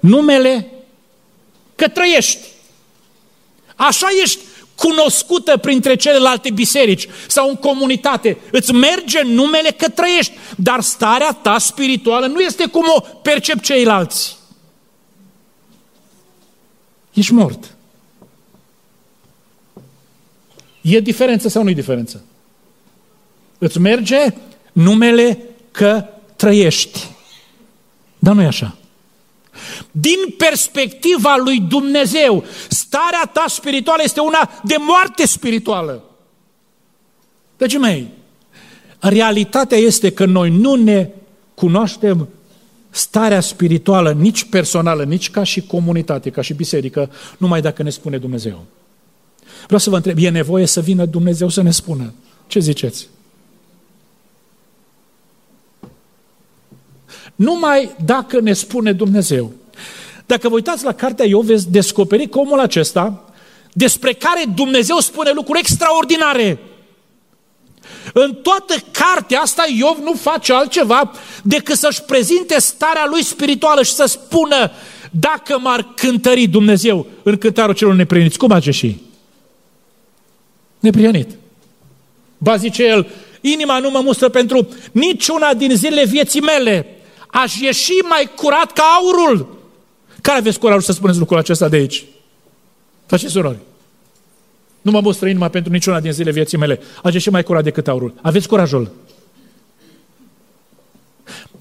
numele 0.00 0.72
că 1.76 1.88
trăiești. 1.88 2.38
Așa 3.76 4.06
ești 4.22 4.38
cunoscută 4.74 5.56
printre 5.56 5.96
celelalte 5.96 6.50
biserici 6.50 7.08
sau 7.26 7.48
în 7.48 7.54
comunitate. 7.54 8.38
Îți 8.50 8.72
merge 8.72 9.22
numele 9.22 9.70
că 9.70 9.88
trăiești, 9.88 10.32
dar 10.56 10.80
starea 10.80 11.38
ta 11.42 11.58
spirituală 11.58 12.26
nu 12.26 12.40
este 12.40 12.66
cum 12.66 12.84
o 12.96 13.00
percep 13.00 13.60
ceilalți. 13.60 14.36
Ești 17.12 17.32
mort. 17.32 17.74
E 20.80 21.00
diferență 21.00 21.48
sau 21.48 21.62
nu 21.62 21.70
e 21.70 21.74
diferență? 21.74 22.24
Îți 23.58 23.78
merge 23.78 24.34
numele 24.72 25.38
că 25.70 26.04
trăiești. 26.36 27.08
Dar 28.18 28.34
nu 28.34 28.42
e 28.42 28.46
așa. 28.46 28.76
Din 29.90 30.18
perspectiva 30.36 31.36
lui 31.44 31.60
Dumnezeu, 31.60 32.44
starea 32.68 33.30
ta 33.32 33.44
spirituală 33.48 34.02
este 34.04 34.20
una 34.20 34.60
de 34.64 34.76
moarte 34.78 35.26
spirituală. 35.26 36.04
Dragii 37.56 37.78
mei, 37.78 38.08
realitatea 38.98 39.78
este 39.78 40.12
că 40.12 40.24
noi 40.24 40.50
nu 40.50 40.74
ne 40.74 41.08
cunoaștem 41.54 42.28
starea 42.94 43.40
spirituală, 43.40 44.12
nici 44.12 44.44
personală, 44.44 45.04
nici 45.04 45.30
ca 45.30 45.42
și 45.42 45.66
comunitate, 45.66 46.30
ca 46.30 46.40
și 46.40 46.54
biserică, 46.54 47.10
numai 47.38 47.60
dacă 47.60 47.82
ne 47.82 47.90
spune 47.90 48.18
Dumnezeu. 48.18 48.64
Vreau 49.64 49.78
să 49.78 49.90
vă 49.90 49.96
întreb, 49.96 50.16
e 50.18 50.28
nevoie 50.28 50.66
să 50.66 50.80
vină 50.80 51.04
Dumnezeu 51.04 51.48
să 51.48 51.62
ne 51.62 51.70
spună? 51.70 52.12
Ce 52.46 52.58
ziceți? 52.58 53.08
Numai 57.34 57.96
dacă 58.04 58.40
ne 58.40 58.52
spune 58.52 58.92
Dumnezeu. 58.92 59.52
Dacă 60.26 60.48
vă 60.48 60.54
uitați 60.54 60.84
la 60.84 60.92
cartea 60.92 61.24
Iov, 61.24 61.44
veți 61.44 61.70
descoperi 61.70 62.28
că 62.28 62.38
omul 62.38 62.60
acesta, 62.60 63.24
despre 63.72 64.12
care 64.12 64.44
Dumnezeu 64.54 64.98
spune 64.98 65.30
lucruri 65.34 65.58
extraordinare, 65.58 66.58
în 68.12 68.34
toată 68.34 68.74
cartea 68.90 69.40
asta 69.40 69.64
Iov 69.76 69.98
nu 70.02 70.12
face 70.12 70.52
altceva 70.52 71.12
decât 71.42 71.76
să-și 71.76 72.02
prezinte 72.02 72.60
starea 72.60 73.06
lui 73.10 73.22
spirituală 73.22 73.82
și 73.82 73.92
să 73.92 74.04
spună 74.04 74.70
dacă 75.10 75.58
m-ar 75.58 75.92
cântări 75.96 76.46
Dumnezeu 76.46 77.06
în 77.22 77.36
cântarul 77.36 77.74
celor 77.74 77.94
neprieniți, 77.94 78.38
cum 78.38 78.48
face 78.48 78.70
și? 78.70 79.00
Neprienit. 80.78 81.28
Ba 82.38 82.56
zice 82.56 82.84
el, 82.84 83.06
inima 83.40 83.78
nu 83.78 83.90
mă 83.90 84.00
mustră 84.00 84.28
pentru 84.28 84.68
niciuna 84.92 85.54
din 85.54 85.76
zilele 85.76 86.04
vieții 86.04 86.40
mele. 86.40 86.86
Aș 87.26 87.60
ieși 87.60 87.92
mai 88.08 88.30
curat 88.36 88.72
ca 88.72 88.82
aurul. 88.82 89.60
Care 90.20 90.38
aveți 90.38 90.58
curajul 90.58 90.82
să 90.82 90.92
spuneți 90.92 91.18
lucrul 91.18 91.38
acesta 91.38 91.68
de 91.68 91.76
aici? 91.76 92.04
Faceți 93.06 93.32
surori. 93.32 93.58
Nu 94.82 94.90
mă 94.90 95.00
mustră 95.00 95.28
inima 95.28 95.48
pentru 95.48 95.72
niciuna 95.72 96.00
din 96.00 96.12
zile 96.12 96.30
vieții 96.30 96.58
mele. 96.58 96.80
Age 97.02 97.18
și 97.18 97.30
mai 97.30 97.42
curat 97.42 97.64
decât 97.64 97.88
aurul. 97.88 98.14
Aveți 98.22 98.48
curajul. 98.48 98.90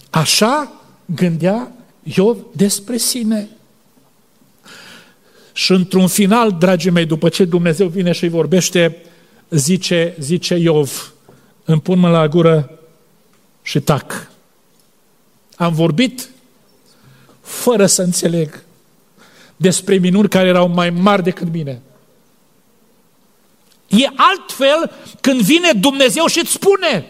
Așa 0.10 0.72
gândea 1.06 1.72
Iov 2.04 2.38
despre 2.56 2.98
sine. 2.98 3.50
Și 5.54 5.72
într-un 5.72 6.08
final, 6.08 6.56
dragii 6.60 6.92
mei, 6.92 7.06
după 7.06 7.30
ce 7.30 7.46
Dumnezeu 7.46 7.88
vine 7.88 8.12
și 8.12 8.24
îi 8.24 8.30
vorbește, 8.30 8.98
zice, 9.50 10.16
zice 10.20 10.56
Iov, 10.56 11.14
îmi 11.66 11.82
pun 11.82 12.00
mâna 12.00 12.20
la 12.20 12.28
gură 12.28 12.80
și 13.62 13.80
tac. 13.80 14.32
Am 15.56 15.74
vorbit 15.74 16.30
fără 17.42 17.86
să 17.86 18.02
înțeleg 18.02 18.64
despre 19.56 19.98
minuni 19.98 20.30
care 20.30 20.48
erau 20.48 20.68
mai 20.68 20.90
mari 20.90 21.24
decât 21.24 21.52
mine. 21.52 21.82
E 23.98 24.08
altfel 24.16 24.92
când 25.22 25.42
vine 25.42 25.72
Dumnezeu 25.72 26.26
și 26.26 26.40
îți 26.40 26.52
spune. 26.52 27.06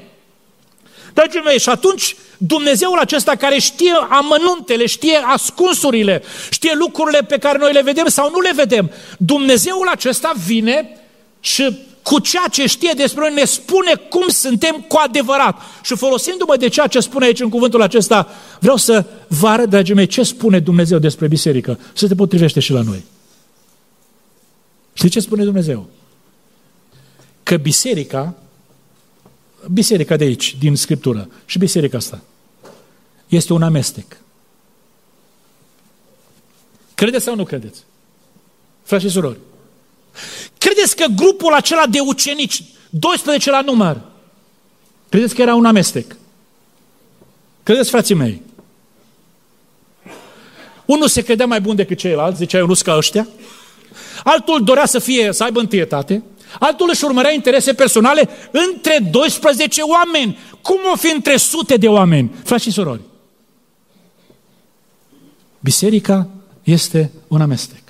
Dragii 1.13 1.41
mei, 1.45 1.59
și 1.59 1.69
atunci 1.69 2.15
Dumnezeul 2.37 2.97
acesta 2.99 3.35
care 3.35 3.59
știe 3.59 3.91
amănuntele, 4.09 4.85
știe 4.85 5.15
ascunsurile, 5.15 6.23
știe 6.49 6.73
lucrurile 6.73 7.19
pe 7.19 7.37
care 7.37 7.57
noi 7.57 7.73
le 7.73 7.81
vedem 7.81 8.07
sau 8.07 8.29
nu 8.29 8.39
le 8.39 8.51
vedem, 8.55 8.91
Dumnezeul 9.17 9.87
acesta 9.87 10.31
vine 10.45 10.97
și 11.39 11.77
cu 12.01 12.19
ceea 12.19 12.45
ce 12.51 12.67
știe 12.67 12.91
despre 12.95 13.21
noi 13.21 13.33
ne 13.33 13.45
spune 13.45 13.93
cum 14.09 14.27
suntem 14.27 14.85
cu 14.87 14.99
adevărat. 15.05 15.61
Și 15.83 15.95
folosindu-mă 15.95 16.57
de 16.57 16.67
ceea 16.67 16.87
ce 16.87 16.99
spune 16.99 17.25
aici 17.25 17.39
în 17.39 17.49
cuvântul 17.49 17.81
acesta, 17.81 18.29
vreau 18.59 18.75
să 18.75 19.05
vă 19.27 19.47
arăt, 19.47 19.69
dragii 19.69 19.95
mei, 19.95 20.07
ce 20.07 20.23
spune 20.23 20.59
Dumnezeu 20.59 20.97
despre 20.97 21.27
biserică. 21.27 21.79
Să 21.93 22.07
se 22.07 22.15
potrivește 22.15 22.59
și 22.59 22.71
la 22.71 22.81
noi. 22.81 23.03
Știi 24.93 25.09
ce 25.09 25.19
spune 25.19 25.43
Dumnezeu? 25.43 25.89
Că 27.51 27.57
biserica, 27.57 28.33
biserica 29.71 30.15
de 30.15 30.23
aici, 30.23 30.55
din 30.59 30.75
Scriptură, 30.75 31.29
și 31.45 31.57
biserica 31.57 31.97
asta, 31.97 32.23
este 33.27 33.53
un 33.53 33.63
amestec. 33.63 34.17
Credeți 36.95 37.23
sau 37.23 37.35
nu 37.35 37.43
credeți? 37.43 37.83
Frați 38.83 39.03
și 39.03 39.09
surori. 39.09 39.37
Credeți 40.57 40.95
că 40.95 41.05
grupul 41.15 41.53
acela 41.53 41.85
de 41.87 41.99
ucenici, 41.99 42.63
12 42.89 43.49
la 43.49 43.61
număr, 43.61 44.01
Credeți 45.09 45.35
că 45.35 45.41
era 45.41 45.55
un 45.55 45.65
amestec? 45.65 46.15
Credeți, 47.63 47.89
frații 47.89 48.15
mei? 48.15 48.41
Unul 50.85 51.07
se 51.07 51.21
credea 51.21 51.45
mai 51.45 51.61
bun 51.61 51.75
decât 51.75 51.97
ceilalți, 51.97 52.37
zicea 52.37 52.57
eu 52.57 52.65
nu 52.65 52.73
ca 52.83 52.95
ăștia. 52.97 53.27
Altul 54.23 54.63
dorea 54.63 54.85
să 54.85 54.99
fie, 54.99 55.31
să 55.31 55.43
aibă 55.43 55.59
întâietate. 55.59 56.23
Altul 56.59 56.89
își 56.91 57.03
urmărea 57.03 57.33
interese 57.33 57.73
personale 57.73 58.29
între 58.51 59.07
12 59.11 59.81
oameni. 59.81 60.37
Cum 60.61 60.77
o 60.93 60.95
fi 60.95 61.11
între 61.15 61.37
sute 61.37 61.75
de 61.75 61.87
oameni? 61.87 62.31
Frați 62.43 62.63
și 62.63 62.71
surori. 62.71 63.01
Biserica 65.59 66.29
este 66.63 67.11
un 67.27 67.41
amestec. 67.41 67.81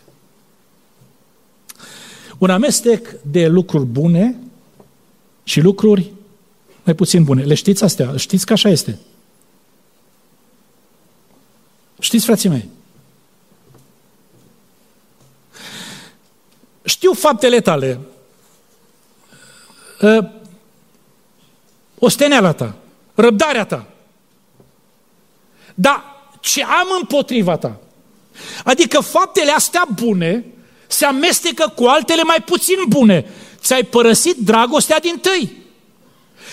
Un 2.37 2.49
amestec 2.49 3.15
de 3.21 3.47
lucruri 3.47 3.85
bune 3.85 4.35
și 5.43 5.59
lucruri 5.59 6.11
mai 6.83 6.95
puțin 6.95 7.23
bune. 7.23 7.43
Le 7.43 7.53
știți 7.53 7.83
astea? 7.83 8.17
Știți 8.17 8.45
că 8.45 8.53
așa 8.53 8.69
este. 8.69 8.99
Știți, 11.99 12.25
frații 12.25 12.49
mei? 12.49 12.69
Știu 16.83 17.13
faptele 17.13 17.61
tale. 17.61 17.99
Ă, 20.01 20.31
osteneala 21.99 22.53
ta, 22.53 22.75
răbdarea 23.15 23.65
ta. 23.65 23.85
Dar 25.75 26.03
ce 26.39 26.63
am 26.63 26.87
împotriva 26.99 27.57
ta? 27.57 27.79
Adică 28.63 28.99
faptele 28.99 29.51
astea 29.51 29.87
bune 29.95 30.45
se 30.87 31.05
amestecă 31.05 31.73
cu 31.75 31.83
altele 31.83 32.23
mai 32.23 32.43
puțin 32.45 32.77
bune. 32.87 33.25
Ți-ai 33.57 33.83
părăsit 33.83 34.35
dragostea 34.35 34.99
din 34.99 35.17
tâi. 35.21 35.59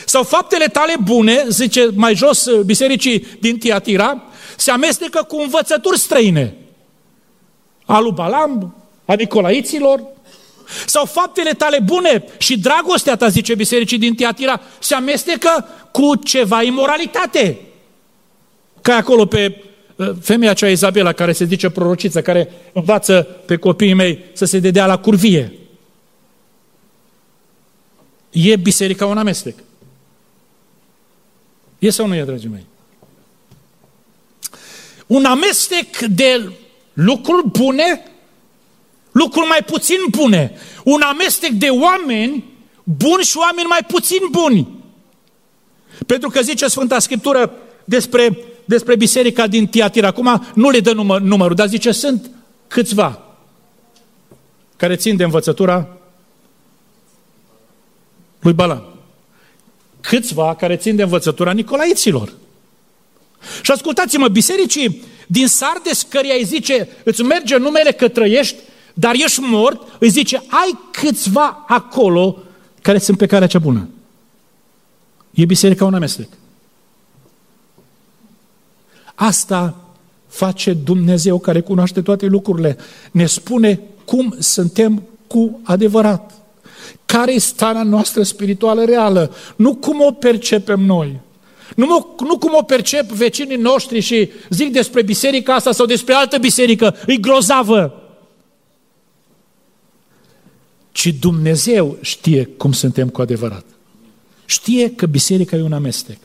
Sau 0.06 0.22
faptele 0.22 0.66
tale 0.66 0.94
bune, 1.02 1.44
zice 1.48 1.90
mai 1.94 2.14
jos 2.14 2.44
uh, 2.44 2.60
bisericii 2.60 3.26
din 3.40 3.58
Tiatira, 3.58 4.22
se 4.56 4.70
amestecă 4.70 5.22
cu 5.22 5.36
învățături 5.36 5.98
străine. 5.98 6.56
A 7.86 7.98
lui 7.98 8.12
Balam, 8.12 8.74
a 9.04 9.14
Nicolaiților, 9.14 10.02
sau 10.86 11.04
faptele 11.04 11.52
tale 11.52 11.78
bune 11.84 12.24
și 12.38 12.58
dragostea 12.58 13.16
ta, 13.16 13.28
zice 13.28 13.54
bisericii 13.54 13.98
din 13.98 14.14
Tiatira, 14.14 14.60
se 14.78 14.94
amestecă 14.94 15.68
cu 15.92 16.14
ceva 16.14 16.62
imoralitate. 16.62 17.58
Ca 18.82 18.94
acolo 18.94 19.26
pe 19.26 19.62
uh, 19.96 20.10
femeia 20.20 20.52
cea 20.52 20.68
Izabela, 20.68 21.12
care 21.12 21.32
se 21.32 21.44
zice 21.44 21.70
prorociță, 21.70 22.22
care 22.22 22.52
învață 22.72 23.22
pe 23.46 23.56
copiii 23.56 23.94
mei 23.94 24.24
să 24.32 24.44
se 24.44 24.58
dedea 24.58 24.86
la 24.86 24.98
curvie. 24.98 25.52
E 28.30 28.56
biserica 28.56 29.06
un 29.06 29.18
amestec. 29.18 29.54
E 31.78 31.90
sau 31.90 32.06
nu 32.06 32.14
e, 32.14 32.24
dragii 32.24 32.48
mei? 32.48 32.66
Un 35.06 35.24
amestec 35.24 35.98
de 35.98 36.52
lucruri 36.92 37.48
bune, 37.48 38.02
lucruri 39.18 39.48
mai 39.48 39.62
puțin 39.66 39.98
bune. 40.10 40.52
Un 40.84 41.00
amestec 41.00 41.50
de 41.50 41.68
oameni 41.68 42.44
buni 42.84 43.22
și 43.22 43.36
oameni 43.36 43.68
mai 43.68 43.84
puțin 43.86 44.20
buni. 44.30 44.68
Pentru 46.06 46.28
că 46.28 46.40
zice 46.40 46.68
Sfânta 46.68 46.98
Scriptură 46.98 47.52
despre, 47.84 48.38
despre 48.64 48.96
biserica 48.96 49.46
din 49.46 49.66
Tiatira. 49.66 50.06
Acum 50.06 50.46
nu 50.54 50.70
le 50.70 50.80
dă 50.80 50.92
număr, 50.92 51.20
numărul, 51.20 51.56
dar 51.56 51.68
zice 51.68 51.92
sunt 51.92 52.30
câțiva 52.68 53.22
care 54.76 54.96
țin 54.96 55.16
de 55.16 55.24
învățătura 55.24 55.88
lui 58.40 58.52
Balan 58.52 58.82
câțiva 60.00 60.54
care 60.54 60.76
țin 60.76 60.96
de 60.96 61.02
învățătura 61.02 61.52
Nicolaiților. 61.52 62.32
Și 63.62 63.70
ascultați-mă, 63.70 64.28
bisericii 64.28 65.02
din 65.26 65.46
Sardes, 65.46 66.02
căreia 66.02 66.34
îi 66.34 66.44
zice, 66.44 66.88
îți 67.04 67.22
merge 67.22 67.56
numele 67.56 67.92
că 67.92 68.08
trăiești, 68.08 68.56
dar 69.00 69.14
ești 69.14 69.40
mort, 69.40 69.82
îi 69.98 70.08
zice, 70.08 70.36
ai 70.36 70.78
câțiva 70.90 71.64
acolo 71.68 72.38
care 72.82 72.98
sunt 72.98 73.18
pe 73.18 73.26
calea 73.26 73.46
cea 73.46 73.58
bună. 73.58 73.88
E 75.30 75.44
biserica 75.44 75.84
un 75.84 75.94
amestec. 75.94 76.28
Asta 79.14 79.76
face 80.26 80.72
Dumnezeu 80.72 81.38
care 81.38 81.60
cunoaște 81.60 82.02
toate 82.02 82.26
lucrurile. 82.26 82.76
Ne 83.10 83.26
spune 83.26 83.80
cum 84.04 84.34
suntem 84.38 85.02
cu 85.26 85.60
adevărat. 85.62 86.32
Care 87.06 87.32
e 87.32 87.38
starea 87.38 87.82
noastră 87.82 88.22
spirituală 88.22 88.84
reală? 88.84 89.34
Nu 89.56 89.74
cum 89.74 90.00
o 90.00 90.12
percepem 90.12 90.80
noi. 90.80 91.20
Nu, 91.76 92.16
nu 92.18 92.38
cum 92.38 92.50
o 92.54 92.62
percep 92.62 93.10
vecinii 93.10 93.56
noștri 93.56 94.00
și 94.00 94.30
zic 94.50 94.72
despre 94.72 95.02
biserica 95.02 95.54
asta 95.54 95.72
sau 95.72 95.86
despre 95.86 96.14
altă 96.14 96.38
biserică, 96.38 96.94
e 97.06 97.16
grozavă. 97.16 97.97
Ci 100.98 101.14
Dumnezeu 101.20 101.96
știe 102.00 102.44
cum 102.44 102.72
suntem 102.72 103.08
cu 103.08 103.20
adevărat. 103.20 103.64
Știe 104.44 104.94
că 104.94 105.06
biserica 105.06 105.56
e 105.56 105.62
un 105.62 105.72
amestec. 105.72 106.18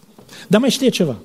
Dar 0.47 0.59
mai 0.59 0.69
știe 0.69 0.89
ceva. 0.89 1.17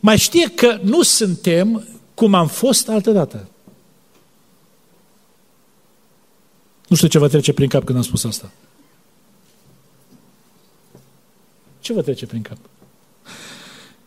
Mai 0.00 0.18
știe 0.18 0.50
că 0.50 0.78
nu 0.82 1.02
suntem 1.02 1.86
cum 2.14 2.34
am 2.34 2.46
fost 2.46 2.88
altădată. 2.88 3.48
Nu 6.88 6.96
știu 6.96 7.08
ce 7.08 7.18
vă 7.18 7.28
trece 7.28 7.52
prin 7.52 7.68
cap 7.68 7.84
când 7.84 7.98
am 7.98 8.04
spus 8.04 8.24
asta. 8.24 8.50
Ce 11.80 11.92
vă 11.92 12.02
trece 12.02 12.26
prin 12.26 12.42
cap? 12.42 12.58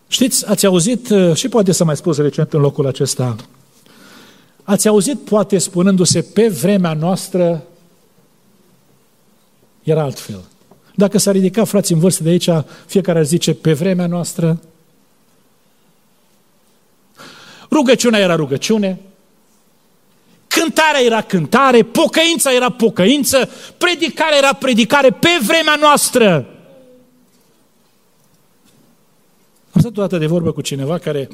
Știți, 0.08 0.48
ați 0.48 0.66
auzit, 0.66 1.10
uh, 1.10 1.36
și 1.36 1.48
poate 1.48 1.72
să 1.72 1.84
mai 1.84 1.98
spus 1.98 2.18
recent 2.18 2.54
în 2.54 2.60
locul 2.60 2.88
acesta, 2.88 3.36
ați 4.64 4.88
auzit, 4.88 5.20
poate, 5.20 5.58
spunându-se, 5.58 6.22
pe 6.22 6.48
vremea 6.48 6.94
noastră 6.94 7.68
era 9.88 10.02
altfel. 10.02 10.43
Dacă 10.95 11.17
s-ar 11.17 11.34
ridica 11.34 11.63
frații 11.63 11.95
în 11.95 12.02
vârstă 12.02 12.23
de 12.23 12.30
aici, 12.30 12.50
fiecare 12.86 13.19
ar 13.19 13.26
zice, 13.26 13.54
pe 13.54 13.73
vremea 13.73 14.08
noastră, 14.08 14.62
rugăciunea 17.69 18.19
era 18.19 18.36
rugăciune, 18.36 19.00
Cântarea 20.47 21.02
era 21.04 21.21
cântare, 21.21 21.84
pocăința 21.84 22.54
era 22.54 22.69
pocăință, 22.69 23.50
predicarea 23.78 24.38
era 24.38 24.54
predicare 24.54 25.10
pe 25.10 25.30
vremea 25.45 25.76
noastră. 25.76 26.34
Am 29.71 29.80
stat 29.80 29.97
o 29.97 30.02
dată 30.02 30.17
de 30.17 30.26
vorbă 30.26 30.52
cu 30.52 30.62
cineva 30.62 30.97
care 30.97 31.30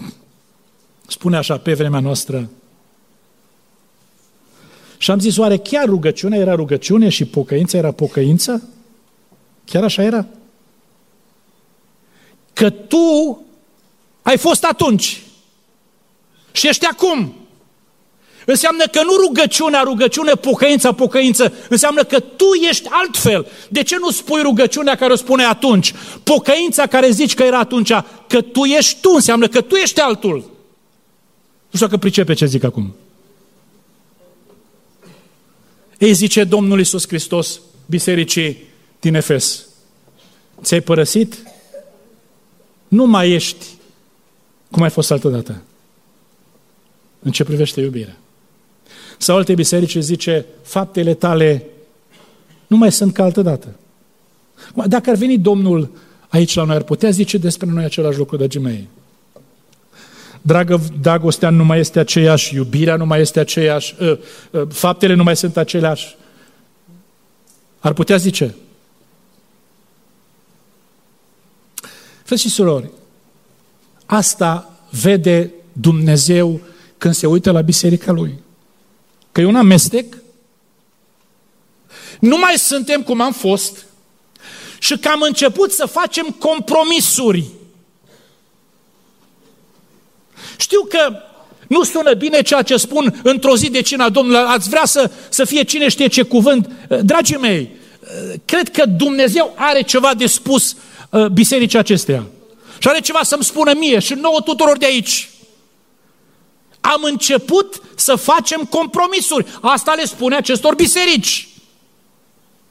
spune 1.08 1.38
așa, 1.38 1.58
pe 1.58 1.74
vremea 1.74 2.00
noastră. 2.00 2.50
Și 5.04 5.12
am 5.12 5.20
zis, 5.20 5.38
oare 5.38 5.58
chiar 5.58 5.86
rugăciunea 5.86 6.40
era 6.40 6.56
rugăciune 6.56 7.10
și 7.10 7.26
pocăința 7.26 7.78
era 7.78 7.92
pocăință? 7.92 8.70
Chiar 9.66 9.84
așa 9.84 10.04
era? 10.04 10.26
Că 12.54 12.70
tu 12.70 13.42
ai 14.22 14.38
fost 14.38 14.64
atunci 14.64 15.22
și 16.52 16.68
ești 16.68 16.86
acum. 16.86 17.34
Înseamnă 18.46 18.84
că 18.92 19.04
nu 19.04 19.12
rugăciunea, 19.28 19.82
rugăciune, 19.82 20.32
pocăința, 20.32 20.92
pocăință. 20.94 21.54
Înseamnă 21.70 22.04
că 22.04 22.20
tu 22.20 22.46
ești 22.70 22.88
altfel. 22.92 23.48
De 23.70 23.84
ce 23.84 23.98
nu 24.00 24.10
spui 24.10 24.42
rugăciunea 24.42 24.96
care 24.96 25.14
o 25.14 25.16
spune 25.16 25.44
atunci? 25.44 25.94
Pocăința 26.24 26.88
care 26.88 27.10
zici 27.10 27.34
că 27.34 27.44
era 27.44 27.60
atunci, 27.60 27.92
că 28.28 28.42
tu 28.42 28.64
ești 28.64 29.02
tu, 29.02 29.12
înseamnă 29.14 29.48
că 29.48 29.62
tu 29.62 29.76
ești 29.76 30.00
altul. 30.00 30.36
Nu 31.70 31.74
știu 31.74 31.86
dacă 31.86 31.98
pricepe 31.98 32.34
ce 32.34 32.46
zic 32.46 32.64
acum. 32.64 32.96
Ei 36.00 36.14
zice 36.14 36.44
Domnul 36.44 36.78
Iisus 36.78 37.08
Hristos 37.08 37.62
bisericii 37.86 38.64
din 39.00 39.16
Efes. 39.16 39.66
Ți-ai 40.62 40.82
părăsit? 40.82 41.44
Nu 42.88 43.06
mai 43.06 43.32
ești 43.32 43.66
cum 44.72 44.84
ai 44.84 44.90
fost 44.90 45.12
altădată. 45.12 45.62
În 47.20 47.32
ce 47.32 47.44
privește 47.44 47.82
iubirea. 47.82 48.18
Sau 49.18 49.36
alte 49.36 49.54
biserici 49.54 49.98
zice, 49.98 50.46
faptele 50.62 51.14
tale 51.14 51.66
nu 52.68 52.78
mai 52.78 52.92
sunt 52.92 53.14
ca 53.14 53.24
altă 53.24 53.42
dată. 53.42 53.76
Dacă 54.88 55.10
ar 55.10 55.16
veni 55.16 55.38
Domnul 55.38 55.90
aici 56.28 56.54
la 56.54 56.64
noi, 56.64 56.76
ar 56.76 56.84
putea 56.84 57.10
zice 57.10 57.38
despre 57.38 57.70
noi 57.70 57.84
același 57.84 58.18
lucru, 58.18 58.38
de 58.38 58.60
mei. 58.60 58.88
Dragă, 60.46 60.82
dragostea 61.02 61.50
nu 61.50 61.64
mai 61.64 61.80
este 61.80 62.00
aceeași, 62.00 62.56
iubirea 62.56 62.96
nu 62.96 63.06
mai 63.06 63.22
este 63.22 63.40
aceeași, 63.40 63.96
uh, 64.00 64.18
uh, 64.52 64.68
faptele 64.70 65.14
nu 65.14 65.24
mai 65.24 65.38
sunt 65.38 65.58
aceleași. 65.58 66.16
Ar 67.80 67.94
putea 67.94 68.18
zice. 68.18 68.56
Frăți 72.24 72.42
și 72.42 72.50
surori, 72.50 72.90
asta 74.06 74.80
vede 74.90 75.54
Dumnezeu 75.74 76.62
când 76.98 77.14
se 77.14 77.28
uită 77.28 77.52
la 77.52 77.62
biserica 77.62 78.12
Lui. 78.12 78.40
Că 79.32 79.42
e 79.42 79.46
un 79.46 79.56
amestec. 79.56 80.18
Nu 82.20 82.38
mai 82.38 82.54
suntem 82.58 83.04
cum 83.04 83.22
am 83.22 83.34
fost 83.34 83.86
și 84.80 84.98
că 84.98 85.08
am 85.08 85.22
început 85.22 85.72
să 85.72 85.86
facem 85.86 86.26
compromisuri. 86.40 87.46
Știu 90.58 90.80
că 90.90 91.14
nu 91.68 91.84
sună 91.84 92.14
bine 92.14 92.42
ceea 92.42 92.62
ce 92.62 92.78
spun 92.78 93.20
într-o 93.24 93.56
zi 93.56 93.70
de 93.70 93.82
cina 93.82 94.10
Domnului, 94.10 94.46
ați 94.48 94.70
vrea 94.70 94.86
să, 94.86 95.12
să 95.30 95.46
fie 95.46 95.64
cine 95.64 95.88
știe 95.88 96.08
ce 96.08 96.22
cuvânt. 96.22 96.70
Dragii 97.02 97.38
mei, 97.38 97.70
cred 98.46 98.70
că 98.70 98.86
Dumnezeu 98.86 99.54
are 99.56 99.82
ceva 99.82 100.14
de 100.14 100.26
spus 100.26 100.76
uh, 101.10 101.26
bisericii 101.26 101.80
acesteia. 101.80 102.26
Și 102.78 102.88
are 102.88 103.00
ceva 103.00 103.20
să-mi 103.24 103.44
spună 103.44 103.72
mie 103.78 104.00
și 104.00 104.14
nouă 104.14 104.42
tuturor 104.46 104.78
de 104.78 104.86
aici. 104.86 105.30
Am 106.82 107.04
început 107.04 107.82
să 107.96 108.16
facem 108.16 108.62
compromisuri. 108.70 109.46
Asta 109.62 109.94
le 109.94 110.06
spune 110.06 110.36
acestor 110.36 110.76
biserici. 110.76 111.48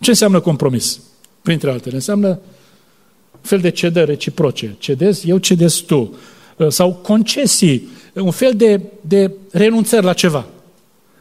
Ce 0.00 0.10
înseamnă 0.10 0.40
compromis? 0.40 1.00
Printre 1.42 1.70
altele, 1.70 1.94
înseamnă 1.94 2.38
fel 3.40 3.60
de 3.60 3.70
cedări 3.70 4.06
reciproce. 4.06 4.76
Cedezi, 4.78 5.28
eu 5.28 5.38
cedez 5.38 5.74
tu. 5.74 6.14
Uh, 6.56 6.68
sau 6.68 6.94
concesii, 6.94 7.88
un 8.14 8.30
fel 8.30 8.52
de, 8.56 8.80
de 9.00 9.32
renunțări 9.50 10.04
la 10.04 10.12
ceva. 10.12 10.46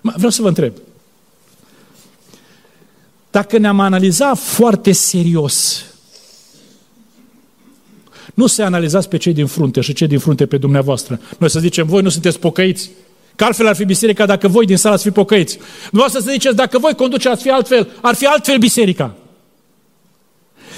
Vreau 0.01 0.29
să 0.29 0.41
vă 0.41 0.47
întreb. 0.47 0.73
Dacă 3.31 3.57
ne-am 3.57 3.79
analizat 3.79 4.37
foarte 4.37 4.91
serios, 4.91 5.85
nu 8.33 8.47
se 8.47 8.63
analizați 8.63 9.09
pe 9.09 9.17
cei 9.17 9.33
din 9.33 9.45
frunte 9.45 9.81
și 9.81 9.93
cei 9.93 10.07
din 10.07 10.19
frunte 10.19 10.45
pe 10.45 10.57
dumneavoastră. 10.57 11.19
Noi 11.37 11.49
să 11.49 11.59
zicem, 11.59 11.87
voi 11.87 12.01
nu 12.01 12.09
sunteți 12.09 12.39
pocăiți. 12.39 12.89
Că 13.35 13.43
altfel 13.43 13.67
ar 13.67 13.75
fi 13.75 13.85
biserica 13.85 14.25
dacă 14.25 14.47
voi 14.47 14.65
din 14.65 14.77
sală 14.77 14.93
ați 14.93 15.03
fi 15.03 15.11
pocăiți. 15.11 15.59
Nu 15.91 16.07
să 16.07 16.19
ziceți, 16.19 16.55
dacă 16.55 16.77
voi 16.77 16.95
conduce 16.95 17.29
ați 17.29 17.41
fi 17.41 17.49
altfel, 17.49 17.89
ar 18.01 18.15
fi 18.15 18.25
altfel 18.25 18.57
biserica. 18.57 19.15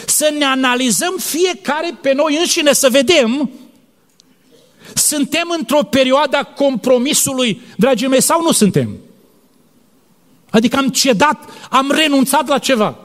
Să 0.05 0.33
ne 0.37 0.45
analizăm 0.45 1.15
fiecare 1.17 1.97
pe 2.01 2.13
noi 2.13 2.37
înșine, 2.39 2.73
să 2.73 2.87
vedem 2.91 3.51
suntem 4.95 5.53
într-o 5.57 5.83
perioadă 5.83 6.37
a 6.37 6.43
compromisului, 6.43 7.61
dragii 7.77 8.07
mei, 8.07 8.21
sau 8.21 8.41
nu 8.41 8.51
suntem? 8.51 8.97
Adică 10.49 10.77
am 10.77 10.89
cedat, 10.89 11.49
am 11.69 11.91
renunțat 11.91 12.47
la 12.47 12.57
ceva. 12.57 12.97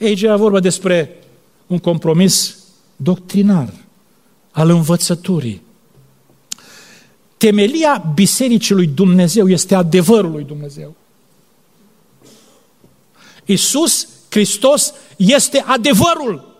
Aici 0.00 0.22
era 0.22 0.36
vorba 0.36 0.60
despre 0.60 1.22
un 1.66 1.78
compromis 1.78 2.56
doctrinar 2.96 3.72
al 4.50 4.70
învățăturii. 4.70 5.62
Temelia 7.36 8.12
Bisericii 8.14 8.74
lui 8.74 8.86
Dumnezeu 8.86 9.48
este 9.48 9.74
adevărul 9.74 10.30
lui 10.30 10.44
Dumnezeu. 10.44 10.94
Iisus 13.44 14.08
Hristos 14.28 14.92
este 15.16 15.62
adevărul. 15.66 16.56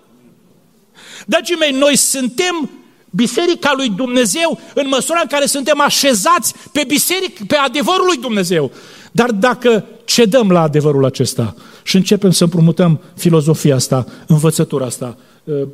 Dragii 1.26 1.56
mei, 1.56 1.72
noi 1.72 1.96
suntem 1.96 2.70
Biserica 3.10 3.72
lui 3.76 3.88
Dumnezeu 3.88 4.60
în 4.74 4.88
măsura 4.88 5.20
în 5.20 5.28
care 5.28 5.46
suntem 5.46 5.80
așezați 5.80 6.54
pe 6.72 6.84
biseric, 6.86 7.46
pe 7.46 7.56
adevărul 7.56 8.06
lui 8.06 8.16
Dumnezeu. 8.16 8.72
Dar 9.12 9.30
dacă 9.30 9.84
cedăm 10.04 10.50
la 10.50 10.60
adevărul 10.60 11.04
acesta 11.04 11.54
și 11.82 11.96
începem 11.96 12.30
să 12.30 12.44
împrumutăm 12.44 13.00
filozofia 13.16 13.74
asta, 13.74 14.06
învățătura 14.26 14.84
asta, 14.84 15.16
ă, 15.48 15.66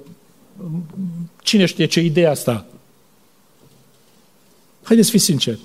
cine 1.42 1.64
știe 1.64 1.86
ce 1.86 2.00
idee 2.00 2.26
asta, 2.26 2.66
haideți 4.82 5.10
fi 5.10 5.18
sinceri. 5.18 5.58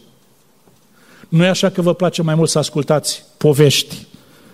Nu 1.29 1.43
e 1.43 1.47
așa 1.47 1.69
că 1.69 1.81
vă 1.81 1.93
place 1.93 2.21
mai 2.21 2.35
mult 2.35 2.49
să 2.49 2.57
ascultați 2.57 3.23
povești 3.37 4.05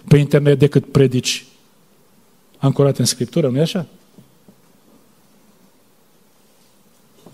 pe 0.08 0.18
internet 0.18 0.60
decât 0.60 0.92
predici 0.92 1.46
ancorate 2.58 3.00
în 3.00 3.06
Scriptură, 3.06 3.50
nu 3.50 3.58
e 3.58 3.62
așa? 3.62 3.86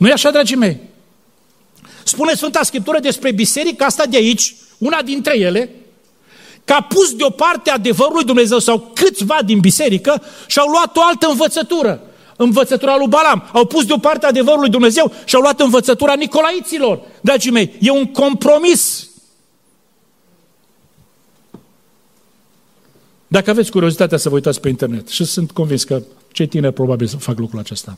Nu 0.02 0.08
e 0.08 0.12
așa, 0.12 0.32
dragii 0.32 0.56
mei? 0.56 0.80
Spune 2.04 2.34
Sfânta 2.34 2.64
Scriptură 2.64 3.00
despre 3.00 3.32
biserica 3.32 3.86
asta 3.86 4.06
de 4.06 4.18
aici, 4.18 4.56
una 4.78 5.02
dintre 5.02 5.38
ele, 5.38 5.70
că 6.66 6.74
a 6.74 6.82
pus 6.82 7.14
deoparte 7.16 7.70
adevărul 7.70 8.14
lui 8.14 8.24
Dumnezeu 8.24 8.60
sau 8.60 8.92
câțiva 8.94 9.40
din 9.46 9.60
biserică 9.60 10.24
și 10.48 10.60
au 10.60 10.68
luat 10.68 10.98
o 10.98 11.02
altă 11.04 11.28
învățătură. 11.28 12.02
Învățătura 12.38 12.98
lui 12.98 13.08
Balam. 13.08 13.50
Au 13.54 13.66
pus 13.66 13.86
deoparte 13.86 14.26
adevărul 14.26 14.60
lui 14.60 14.70
Dumnezeu 14.70 15.14
și 15.26 15.36
au 15.36 15.42
luat 15.42 15.60
învățătura 15.60 16.14
Nicolaiților. 16.14 17.02
Dragii 17.22 17.52
mei, 17.52 17.76
e 17.80 17.90
un 17.90 18.06
compromis. 18.06 19.10
Dacă 23.28 23.50
aveți 23.50 23.72
curiozitatea 23.72 24.18
să 24.18 24.30
vă 24.30 24.36
uitați 24.36 24.62
pe 24.62 24.70
internet, 24.70 25.08
și 25.08 25.24
sunt 25.24 25.52
convins 25.52 25.84
că 25.84 26.02
cei 26.32 26.48
tineri 26.48 26.74
probabil 26.74 27.08
să 27.08 27.18
fac 27.18 27.38
lucrul 27.38 27.60
acesta, 27.60 27.98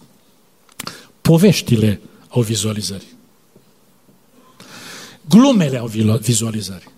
Poveștile 1.24 2.02
au 2.30 2.42
vizualizări. 2.42 3.06
Glumele 5.30 5.78
au 5.78 5.92
vizualizări. 6.22 6.90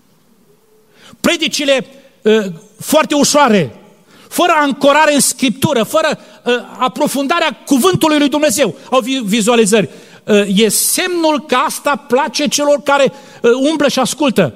Predicile 1.21 1.85
uh, 2.21 2.45
foarte 2.79 3.15
ușoare, 3.15 3.75
fără 4.27 4.51
ancorare 4.55 5.13
în 5.13 5.19
Scriptură, 5.19 5.83
fără 5.83 6.07
uh, 6.45 6.53
aprofundarea 6.77 7.57
cuvântului 7.65 8.17
lui 8.17 8.29
Dumnezeu, 8.29 8.75
au 8.91 8.99
vizualizări. 9.23 9.89
Uh, 10.23 10.59
e 10.59 10.69
semnul 10.69 11.45
că 11.47 11.55
asta 11.55 12.05
place 12.07 12.47
celor 12.47 12.81
care 12.83 13.03
uh, 13.41 13.51
umblă 13.69 13.87
și 13.87 13.99
ascultă. 13.99 14.53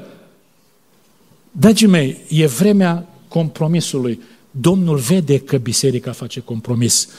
Dragii 1.52 1.88
mei, 1.88 2.18
e 2.30 2.46
vremea 2.46 3.08
compromisului. 3.28 4.22
Domnul 4.52 4.98
vede 4.98 5.40
că 5.40 5.58
biserica 5.58 6.12
face 6.12 6.40
compromis, 6.40 7.10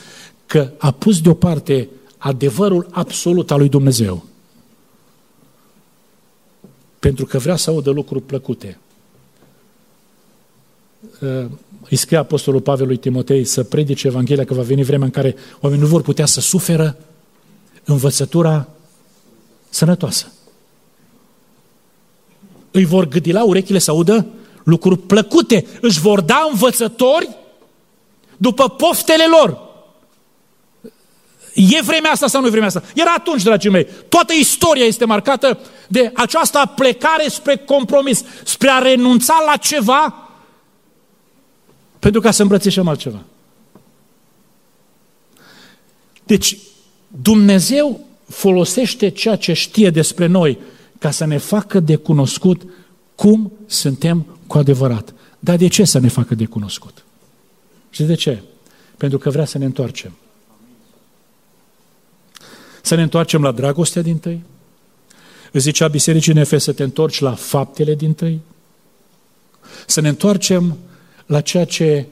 că 0.45 0.71
a 0.77 0.91
pus 0.91 1.21
deoparte 1.21 1.89
adevărul 2.23 2.87
absolut 2.91 3.51
al 3.51 3.57
lui 3.57 3.69
Dumnezeu. 3.69 4.23
Pentru 6.99 7.25
că 7.25 7.37
vrea 7.37 7.55
să 7.55 7.69
audă 7.69 7.89
lucruri 7.89 8.23
plăcute. 8.23 8.79
Uh, 11.21 11.45
îi 11.89 11.97
scrie 11.97 12.17
Apostolul 12.17 12.61
Pavel 12.61 12.87
lui 12.87 12.97
Timotei 12.97 13.45
să 13.45 13.63
predice 13.63 14.07
Evanghelia 14.07 14.45
că 14.45 14.53
va 14.53 14.61
veni 14.61 14.83
vremea 14.83 15.05
în 15.05 15.11
care 15.11 15.35
oamenii 15.59 15.83
nu 15.83 15.89
vor 15.89 16.01
putea 16.01 16.25
să 16.25 16.39
suferă 16.39 16.97
învățătura 17.83 18.67
sănătoasă. 19.69 20.31
Îi 22.71 22.85
vor 22.85 23.07
gâdila 23.07 23.43
urechile 23.43 23.79
să 23.79 23.91
audă 23.91 24.25
lucruri 24.63 24.97
plăcute. 24.99 25.65
Își 25.81 25.99
vor 25.99 26.21
da 26.21 26.47
învățători 26.51 27.29
după 28.37 28.69
poftele 28.69 29.23
lor. 29.39 29.69
E 31.53 31.81
vremea 31.81 32.11
asta 32.11 32.27
sau 32.27 32.41
nu 32.41 32.47
e 32.47 32.49
vremea 32.49 32.67
asta? 32.67 32.83
Era 32.95 33.13
atunci, 33.17 33.43
dragii 33.43 33.69
mei. 33.69 33.87
Toată 34.09 34.33
istoria 34.33 34.85
este 34.85 35.05
marcată 35.05 35.59
de 35.87 36.11
această 36.15 36.71
plecare 36.75 37.27
spre 37.27 37.55
compromis, 37.55 38.23
spre 38.43 38.69
a 38.69 38.77
renunța 38.77 39.43
la 39.45 39.55
ceva 39.55 40.15
pentru 42.01 42.21
ca 42.21 42.31
să 42.31 42.41
îmbrățișăm 42.41 42.87
altceva. 42.87 43.21
Deci, 46.23 46.57
Dumnezeu 47.07 48.05
folosește 48.27 49.09
ceea 49.09 49.35
ce 49.35 49.53
știe 49.53 49.89
despre 49.89 50.25
noi 50.25 50.57
ca 50.99 51.11
să 51.11 51.25
ne 51.25 51.37
facă 51.37 51.79
de 51.79 51.95
cunoscut 51.95 52.61
cum 53.15 53.51
suntem 53.65 54.25
cu 54.47 54.57
adevărat. 54.57 55.13
Dar 55.39 55.55
de 55.55 55.67
ce 55.67 55.83
să 55.83 55.99
ne 55.99 56.07
facă 56.07 56.35
de 56.35 56.45
cunoscut? 56.45 57.03
Și 57.89 58.03
de 58.03 58.13
ce? 58.13 58.41
Pentru 58.97 59.17
că 59.17 59.29
vrea 59.29 59.45
să 59.45 59.57
ne 59.57 59.65
întoarcem. 59.65 60.11
Să 62.81 62.95
ne 62.95 63.01
întoarcem 63.01 63.41
la 63.41 63.51
dragostea 63.51 64.01
din 64.01 64.17
tăi? 64.17 64.41
Îți 65.51 65.63
zicea 65.63 65.87
bisericii 65.87 66.33
în 66.33 66.59
să 66.59 66.71
te 66.71 66.83
întorci 66.83 67.19
la 67.19 67.33
faptele 67.33 67.95
din 67.95 68.13
tăi? 68.13 68.39
Să 69.87 70.01
ne 70.01 70.09
întoarcem 70.09 70.77
la 71.25 71.41
ceea 71.41 71.65
ce 71.65 72.05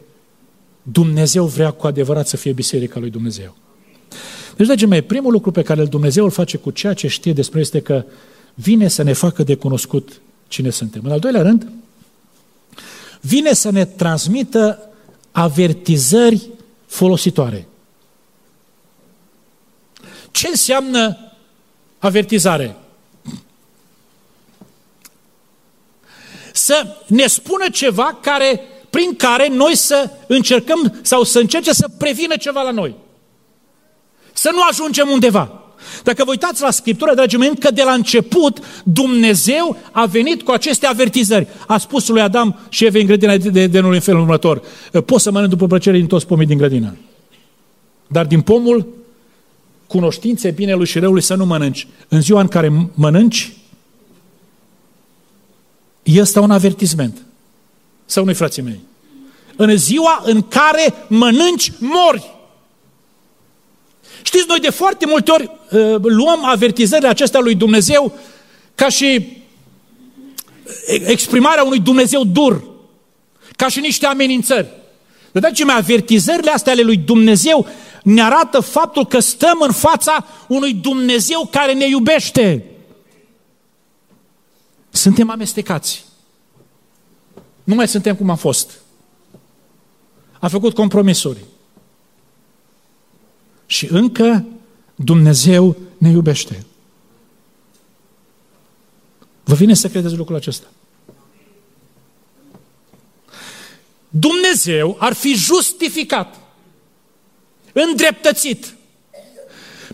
Dumnezeu 0.82 1.46
vrea 1.46 1.72
cu 1.72 1.88
adevărat 1.88 2.28
să 2.28 2.38
fie 2.38 2.52
biserica 2.52 3.00
lui 3.00 3.10
Dumnezeu. 3.10 3.56
Deci, 4.56 4.68
dragii 4.68 4.88
mei, 4.88 5.02
primul 5.02 5.32
lucru 5.32 5.52
pe 5.52 5.62
care 5.62 5.86
Dumnezeu 5.86 6.24
îl 6.24 6.32
face 6.32 6.58
cu 6.58 6.72
ceea 6.72 6.94
ce 6.94 7.08
știe 7.08 7.34
despre 7.34 7.60
este 7.60 7.82
că 7.82 8.04
vine 8.54 8.88
să 8.88 9.04
ne 9.04 9.14
facă 9.14 9.44
de 9.44 9.56
cunoscut 9.56 10.22
cine 10.48 10.70
suntem. 10.70 11.02
În 11.04 11.12
al 11.12 11.20
doilea 11.20 11.42
rând, 11.42 11.72
vine 13.22 13.54
să 13.54 13.72
ne 13.72 13.86
transmită 13.86 14.80
avertizări 15.32 16.50
folositoare. 16.86 17.68
Ce 20.32 20.48
înseamnă 20.48 21.18
avertizare? 22.00 22.76
Să 26.54 26.96
ne 27.08 27.28
spună 27.28 27.66
ceva 27.72 28.18
care, 28.22 28.62
prin 28.90 29.16
care 29.16 29.48
noi 29.48 29.76
să 29.76 30.10
încercăm 30.28 31.00
sau 31.02 31.24
să 31.24 31.40
încerce 31.40 31.74
să 31.74 31.90
prevină 31.98 32.36
ceva 32.38 32.62
la 32.62 32.72
noi. 32.72 32.96
Să 34.34 34.50
nu 34.54 34.60
ajungem 34.70 35.10
undeva. 35.10 35.64
Dacă 36.04 36.24
vă 36.24 36.30
uitați 36.30 36.62
la 36.62 36.72
Scriptură, 36.72 37.14
dragii 37.14 37.38
mei, 37.38 37.48
încă 37.48 37.72
de 37.72 37.84
la 37.84 37.94
început 37.94 38.60
Dumnezeu 38.84 39.78
a 39.92 40.06
venit 40.06 40.42
cu 40.42 40.52
aceste 40.52 40.86
avertizări. 40.86 41.48
A 41.68 41.78
spus 41.78 42.08
lui 42.08 42.22
Adam 42.22 42.60
și 42.70 42.86
Eve 42.86 43.00
în 43.00 43.06
grădina 43.06 43.38
de, 43.38 43.50
de, 43.50 43.68
de 43.68 43.78
în 43.78 44.00
felul 44.00 44.22
următor. 44.22 44.62
Poți 45.06 45.24
să 45.24 45.32
mănânci 45.32 45.52
după 45.52 45.68
plăcere 45.68 45.98
din 45.98 46.08
toți 46.08 46.28
pomii 46.28 46.46
din 46.46 46.58
grădină. 46.58 46.98
Dar 48.08 48.26
din 48.26 48.42
pomul 48.42 48.88
cunoștințe 49.90 50.52
binelui 50.52 50.86
și 50.86 51.00
răului 51.00 51.22
să 51.22 51.36
nu 51.36 51.46
mănânci. 51.46 51.88
În 52.08 52.22
ziua 52.22 52.42
în 52.42 52.48
care 52.48 52.90
mănânci, 52.94 53.54
este 56.04 56.40
un 56.40 56.52
avertisment. 56.52 57.18
Sau 58.06 58.24
nu 58.24 58.34
frații 58.34 58.62
mei? 58.62 58.80
În 59.56 59.78
ziua 59.78 60.22
în 60.26 60.42
care 60.42 60.94
mănânci, 61.08 61.72
mori. 61.80 62.36
Știți, 64.22 64.46
noi 64.48 64.60
de 64.60 64.70
foarte 64.70 65.06
multe 65.06 65.32
ori 65.32 65.44
uh, 65.44 65.96
luăm 66.02 66.46
avertizările 66.46 67.08
acestea 67.08 67.40
lui 67.40 67.56
Dumnezeu 67.56 68.18
ca 68.76 68.90
și 68.90 69.38
exprimarea 71.06 71.64
unui 71.64 71.80
Dumnezeu 71.80 72.24
dur, 72.24 72.64
ca 73.56 73.68
și 73.68 73.80
niște 73.80 74.06
amenințări. 74.06 74.68
Dar 75.32 75.52
ce 75.52 75.66
mai 75.66 75.78
avertizările 75.78 76.52
astea 76.52 76.72
ale 76.72 76.82
lui 76.82 76.98
Dumnezeu 76.98 77.68
ne 78.04 78.22
arată 78.22 78.60
faptul 78.60 79.06
că 79.06 79.20
stăm 79.20 79.62
în 79.62 79.72
fața 79.72 80.26
unui 80.48 80.74
Dumnezeu 80.74 81.48
care 81.52 81.74
ne 81.74 81.88
iubește. 81.88 82.66
Suntem 84.90 85.30
amestecați. 85.30 86.06
Nu 87.64 87.76
mai 87.76 87.88
suntem 87.88 88.16
cum 88.16 88.30
am 88.30 88.38
fost. 88.38 88.72
A 90.40 90.48
făcut 90.48 90.74
compromisuri. 90.74 91.44
Și 93.66 93.88
încă 93.92 94.46
Dumnezeu 94.96 95.76
ne 95.98 96.10
iubește. 96.10 96.66
Vă 99.44 99.54
vine 99.56 99.74
să 99.74 99.90
credeți 99.90 100.16
lucrul 100.16 100.36
acesta? 100.36 100.68
Dumnezeu 104.10 104.96
ar 105.00 105.14
fi 105.14 105.34
justificat, 105.34 106.40
îndreptățit, 107.74 108.74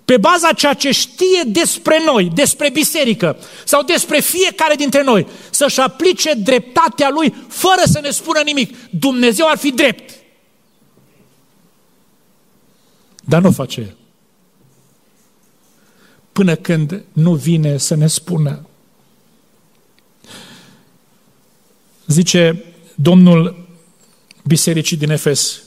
pe 0.05 0.17
baza 0.17 0.51
ceea 0.51 0.73
ce 0.73 0.91
știe 0.91 1.43
despre 1.45 2.03
noi, 2.05 2.31
despre 2.33 2.69
biserică 2.69 3.37
sau 3.65 3.83
despre 3.83 4.19
fiecare 4.19 4.75
dintre 4.75 5.03
noi, 5.03 5.27
să-și 5.49 5.79
aplice 5.79 6.33
dreptatea 6.33 7.09
lui 7.09 7.35
fără 7.47 7.81
să 7.85 7.99
ne 7.99 8.09
spună 8.09 8.39
nimic. 8.39 8.75
Dumnezeu 8.89 9.47
ar 9.49 9.57
fi 9.57 9.71
drept. 9.71 10.13
Dar 13.23 13.41
nu 13.41 13.51
face 13.51 13.81
el. 13.81 13.95
Până 16.31 16.55
când 16.55 17.03
nu 17.13 17.33
vine 17.33 17.77
să 17.77 17.95
ne 17.95 18.07
spună. 18.07 18.67
Zice 22.07 22.63
Domnul 22.95 23.67
Bisericii 24.43 24.97
din 24.97 25.09
Efes, 25.09 25.61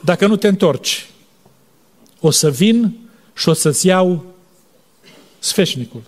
dacă 0.00 0.26
nu 0.26 0.36
te 0.36 0.48
întorci, 0.48 1.10
o 2.20 2.30
să 2.30 2.50
vin 2.50 2.98
și 3.34 3.48
o 3.48 3.52
să-ți 3.52 3.86
iau 3.86 4.24
sfeșnicul. 5.38 6.02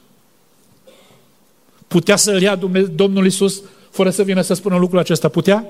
Putea 1.89 2.17
să-l 2.17 2.43
ia 2.43 2.59
Domnul 2.95 3.27
Isus 3.27 3.63
fără 3.91 4.11
să 4.11 4.23
vină 4.23 4.41
să 4.41 4.55
spună 4.55 4.77
lucrul 4.77 4.99
acesta? 4.99 5.29
Putea? 5.29 5.67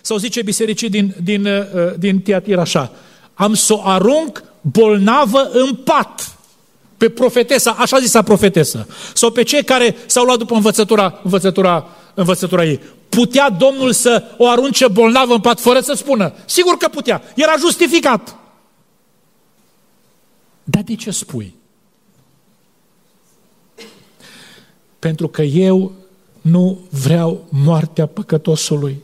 Sau 0.00 0.16
zice 0.16 0.42
bisericii 0.42 0.88
din, 0.88 1.14
din, 1.22 1.46
uh, 1.46 1.62
din 1.98 2.20
Tiatir 2.20 2.58
așa, 2.58 2.92
am 3.34 3.54
să 3.54 3.74
o 3.74 3.80
arunc 3.84 4.44
bolnavă 4.60 5.50
în 5.52 5.74
pat 5.74 6.36
pe 6.96 7.08
profetesa, 7.08 7.70
așa 7.70 7.98
zisa 7.98 8.22
profetesă, 8.22 8.86
sau 9.14 9.30
pe 9.30 9.42
cei 9.42 9.64
care 9.64 9.96
s-au 10.06 10.24
luat 10.24 10.38
după 10.38 10.54
învățătura, 10.54 11.20
învățătura, 11.22 11.86
învățătura 12.14 12.64
ei. 12.64 12.80
Putea 13.16 13.50
Domnul 13.50 13.92
să 13.92 14.24
o 14.36 14.48
arunce 14.48 14.88
bolnavă 14.88 15.34
în 15.34 15.40
pat 15.40 15.60
fără 15.60 15.80
să 15.80 15.92
spună? 15.92 16.34
Sigur 16.44 16.76
că 16.76 16.88
putea. 16.88 17.22
Era 17.34 17.54
justificat. 17.58 18.36
Dar 20.64 20.82
de 20.82 20.94
ce 20.94 21.10
spui? 21.10 21.54
Pentru 24.98 25.28
că 25.28 25.42
eu 25.42 25.92
nu 26.40 26.80
vreau 26.90 27.46
moartea 27.48 28.06
păcătosului, 28.06 29.02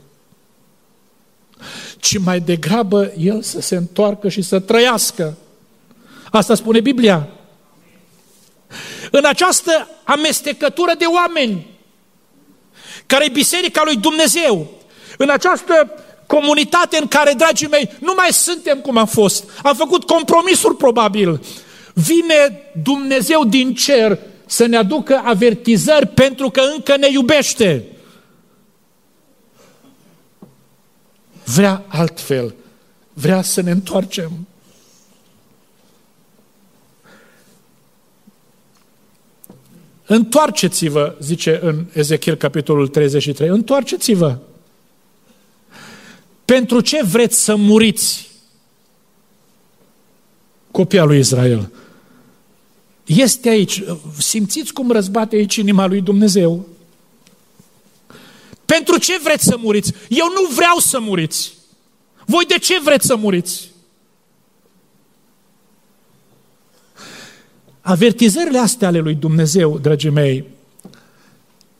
ci 1.99 2.17
mai 2.17 2.39
degrabă 2.39 3.13
el 3.17 3.41
să 3.41 3.61
se 3.61 3.75
întoarcă 3.75 4.29
și 4.29 4.41
să 4.41 4.59
trăiască. 4.59 5.37
Asta 6.31 6.55
spune 6.55 6.79
Biblia. 6.79 7.27
În 9.11 9.25
această 9.25 9.89
amestecătură 10.03 10.91
de 10.97 11.05
oameni, 11.05 11.68
care 13.09 13.25
e 13.25 13.29
Biserica 13.29 13.81
lui 13.85 13.95
Dumnezeu, 13.95 14.67
în 15.17 15.29
această 15.29 15.91
comunitate 16.25 16.97
în 16.97 17.07
care, 17.07 17.33
dragii 17.33 17.67
mei, 17.67 17.89
nu 17.99 18.13
mai 18.15 18.27
suntem 18.31 18.79
cum 18.79 18.97
am 18.97 19.05
fost. 19.05 19.49
Am 19.63 19.75
făcut 19.75 20.03
compromisuri 20.03 20.75
probabil. 20.75 21.41
Vine 21.93 22.61
Dumnezeu 22.83 23.45
din 23.45 23.73
cer 23.73 24.19
să 24.45 24.65
ne 24.65 24.77
aducă 24.77 25.21
avertizări 25.23 26.07
pentru 26.07 26.49
că 26.49 26.61
încă 26.75 26.97
ne 26.97 27.07
iubește. 27.11 27.85
Vrea 31.43 31.83
altfel. 31.87 32.55
Vrea 33.13 33.41
să 33.41 33.61
ne 33.61 33.71
întoarcem. 33.71 34.47
Întoarceți-vă, 40.11 41.15
zice 41.19 41.59
în 41.63 41.85
Ezechiel 41.93 42.35
capitolul 42.35 42.87
33, 42.87 43.47
întoarceți-vă. 43.47 44.37
Pentru 46.45 46.81
ce 46.81 47.03
vreți 47.03 47.43
să 47.43 47.55
muriți? 47.55 48.29
Copia 50.71 51.03
lui 51.03 51.19
Israel. 51.19 51.71
Este 53.05 53.49
aici. 53.49 53.83
Simțiți 54.17 54.73
cum 54.73 54.91
răzbate 54.91 55.35
aici 55.35 55.55
inima 55.55 55.85
lui 55.85 56.01
Dumnezeu. 56.01 56.67
Pentru 58.65 58.97
ce 58.97 59.19
vreți 59.23 59.43
să 59.43 59.57
muriți? 59.57 59.93
Eu 60.07 60.25
nu 60.25 60.53
vreau 60.55 60.77
să 60.77 60.99
muriți. 60.99 61.53
Voi 62.25 62.45
de 62.45 62.57
ce 62.57 62.79
vreți 62.83 63.05
să 63.05 63.15
muriți? 63.15 63.68
Avertizările 67.89 68.57
astea 68.57 68.87
ale 68.87 68.99
lui 68.99 69.15
Dumnezeu, 69.15 69.79
dragii 69.79 70.09
mei, 70.09 70.47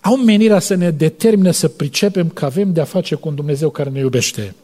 au 0.02 0.18
menirea 0.18 0.60
să 0.60 0.74
ne 0.76 0.92
determine 0.92 1.52
să 1.52 1.68
pricepem 1.68 2.30
că 2.30 2.46
avem 2.46 2.74
de-a 2.74 2.84
face 2.84 3.16
cu 3.16 3.28
un 3.28 3.36
Dumnezeu 3.36 3.70
care 3.70 3.90
ne 3.90 4.00
iubește. 4.00 4.56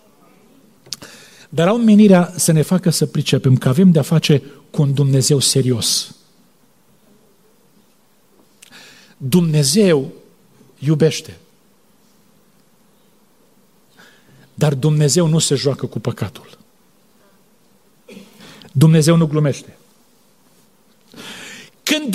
Dar 1.50 1.68
au 1.68 1.78
menirea 1.78 2.34
să 2.36 2.52
ne 2.52 2.62
facă 2.62 2.90
să 2.90 3.06
pricepem 3.06 3.56
că 3.58 3.70
avem 3.70 3.92
de-a 3.92 4.02
face 4.02 4.42
cu 4.72 4.82
un 4.82 4.94
Dumnezeu 4.94 5.40
serios. 5.40 6.16
Dumnezeu 9.18 10.12
iubește. 10.80 11.38
Dar 14.54 14.74
Dumnezeu 14.74 15.28
nu 15.28 15.40
se 15.40 15.56
joacă 15.56 15.86
cu 15.86 16.00
păcatul. 16.00 16.58
Dumnezeu 18.72 19.16
nu 19.16 19.28
glumește. 19.28 19.78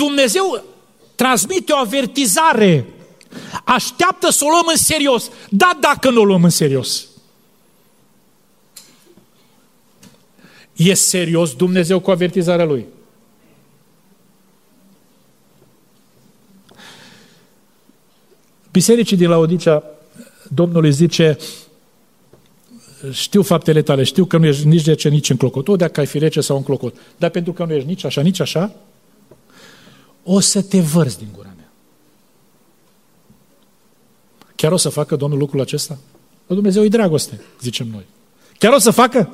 Când 0.01 0.13
Dumnezeu 0.13 0.63
transmite 1.15 1.71
o 1.71 1.75
avertizare, 1.75 2.85
așteaptă 3.63 4.29
să 4.29 4.45
o 4.45 4.49
luăm 4.49 4.65
în 4.69 4.75
serios. 4.75 5.29
Da, 5.49 5.77
dacă 5.79 6.09
nu 6.09 6.21
o 6.21 6.23
luăm 6.23 6.43
în 6.43 6.49
serios. 6.49 7.05
E 10.75 10.93
serios 10.93 11.53
Dumnezeu 11.53 11.99
cu 11.99 12.11
avertizarea 12.11 12.65
Lui. 12.65 12.85
Bisericii 18.71 19.17
din 19.17 19.29
Laodicea, 19.29 19.83
Domnul 20.47 20.83
îi 20.83 20.91
zice, 20.91 21.37
știu 23.11 23.41
faptele 23.41 23.81
tale, 23.81 24.03
știu 24.03 24.25
că 24.25 24.37
nu 24.37 24.45
ești 24.45 24.67
nici 24.67 24.83
de 24.83 24.95
ce, 24.95 25.09
nici 25.09 25.29
în 25.29 25.37
clocot, 25.37 25.77
dacă 25.77 25.99
ai 25.99 26.05
fi 26.05 26.17
rece 26.17 26.41
sau 26.41 26.57
în 26.57 26.63
clocot, 26.63 26.95
dar 27.17 27.29
pentru 27.29 27.53
că 27.53 27.65
nu 27.65 27.73
ești 27.73 27.87
nici 27.87 28.03
așa, 28.03 28.21
nici 28.21 28.39
așa, 28.39 28.75
o 30.23 30.39
să 30.39 30.61
te 30.61 30.79
vărzi 30.79 31.17
din 31.17 31.27
gura 31.35 31.53
mea. 31.57 31.71
Chiar 34.55 34.71
o 34.71 34.77
să 34.77 34.89
facă 34.89 35.15
Domnul 35.15 35.39
lucrul 35.39 35.61
acesta? 35.61 35.97
Dumnezeu 36.47 36.83
e 36.83 36.87
dragoste, 36.87 37.41
zicem 37.61 37.87
noi. 37.91 38.05
Chiar 38.57 38.73
o 38.73 38.79
să 38.79 38.91
facă? 38.91 39.29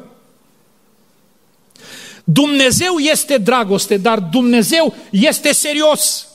Dumnezeu 2.24 2.98
este 2.98 3.38
dragoste, 3.38 3.98
dar 3.98 4.20
Dumnezeu 4.20 4.96
este 5.12 5.54
serios. 5.54 6.28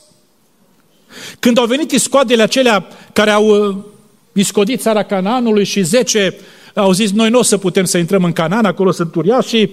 Când 1.38 1.58
au 1.58 1.66
venit 1.66 1.90
iscoadele 1.90 2.42
acelea 2.42 2.86
care 3.12 3.30
au 3.30 3.68
uh, 3.68 3.76
iscodit 4.32 4.80
țara 4.80 5.02
Canaanului 5.02 5.64
și 5.64 5.82
zece 5.82 6.36
au 6.74 6.92
zis, 6.92 7.10
noi 7.10 7.30
nu 7.30 7.38
o 7.38 7.42
să 7.42 7.58
putem 7.58 7.84
să 7.84 7.98
intrăm 7.98 8.24
în 8.24 8.32
Canaan, 8.32 8.64
acolo 8.64 8.90
sunt 8.90 9.14
uriași, 9.14 9.68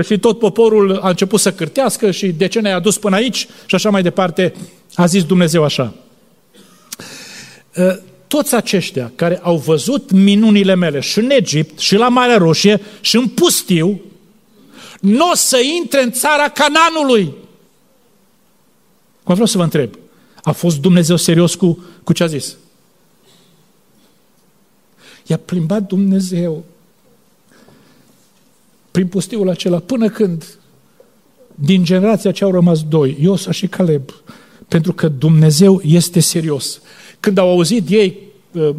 și 0.00 0.18
tot 0.18 0.38
poporul 0.38 0.96
a 0.96 1.08
început 1.08 1.40
să 1.40 1.52
cârtească 1.52 2.10
și 2.10 2.28
de 2.28 2.46
ce 2.46 2.60
ne-ai 2.60 2.74
adus 2.74 2.98
până 2.98 3.16
aici 3.16 3.46
și 3.66 3.74
așa 3.74 3.90
mai 3.90 4.02
departe, 4.02 4.54
a 4.94 5.06
zis 5.06 5.24
Dumnezeu 5.24 5.64
așa. 5.64 5.94
Ă, 7.76 7.98
toți 8.26 8.54
aceștia 8.54 9.12
care 9.14 9.40
au 9.42 9.56
văzut 9.56 10.10
minunile 10.10 10.74
mele 10.74 11.00
și 11.00 11.18
în 11.18 11.30
Egipt, 11.30 11.78
și 11.78 11.94
la 11.94 12.08
Marea 12.08 12.36
Roșie, 12.36 12.80
și 13.00 13.16
în 13.16 13.28
pustiu, 13.28 14.00
nu 15.00 15.30
o 15.30 15.34
să 15.34 15.58
intre 15.80 16.02
în 16.02 16.12
țara 16.12 16.48
Cananului. 16.48 17.34
Cum 19.22 19.34
vreau 19.34 19.46
să 19.46 19.56
vă 19.56 19.62
întreb, 19.62 19.90
a 20.42 20.52
fost 20.52 20.78
Dumnezeu 20.78 21.16
serios 21.16 21.54
cu, 21.54 21.84
cu 22.04 22.12
ce 22.12 22.22
a 22.22 22.26
zis? 22.26 22.56
I-a 25.26 25.38
plimbat 25.38 25.82
Dumnezeu 25.82 26.64
prin 28.92 29.06
pustiul 29.06 29.48
acela 29.48 29.78
până 29.78 30.08
când 30.08 30.58
din 31.54 31.84
generația 31.84 32.32
ce 32.32 32.44
au 32.44 32.50
rămas 32.50 32.82
doi, 32.82 33.16
Iosa 33.20 33.50
și 33.50 33.66
Caleb, 33.66 34.02
pentru 34.68 34.92
că 34.92 35.08
Dumnezeu 35.08 35.80
este 35.84 36.20
serios. 36.20 36.80
Când 37.20 37.38
au 37.38 37.48
auzit 37.50 37.90
ei, 37.90 38.18
uh, 38.52 38.70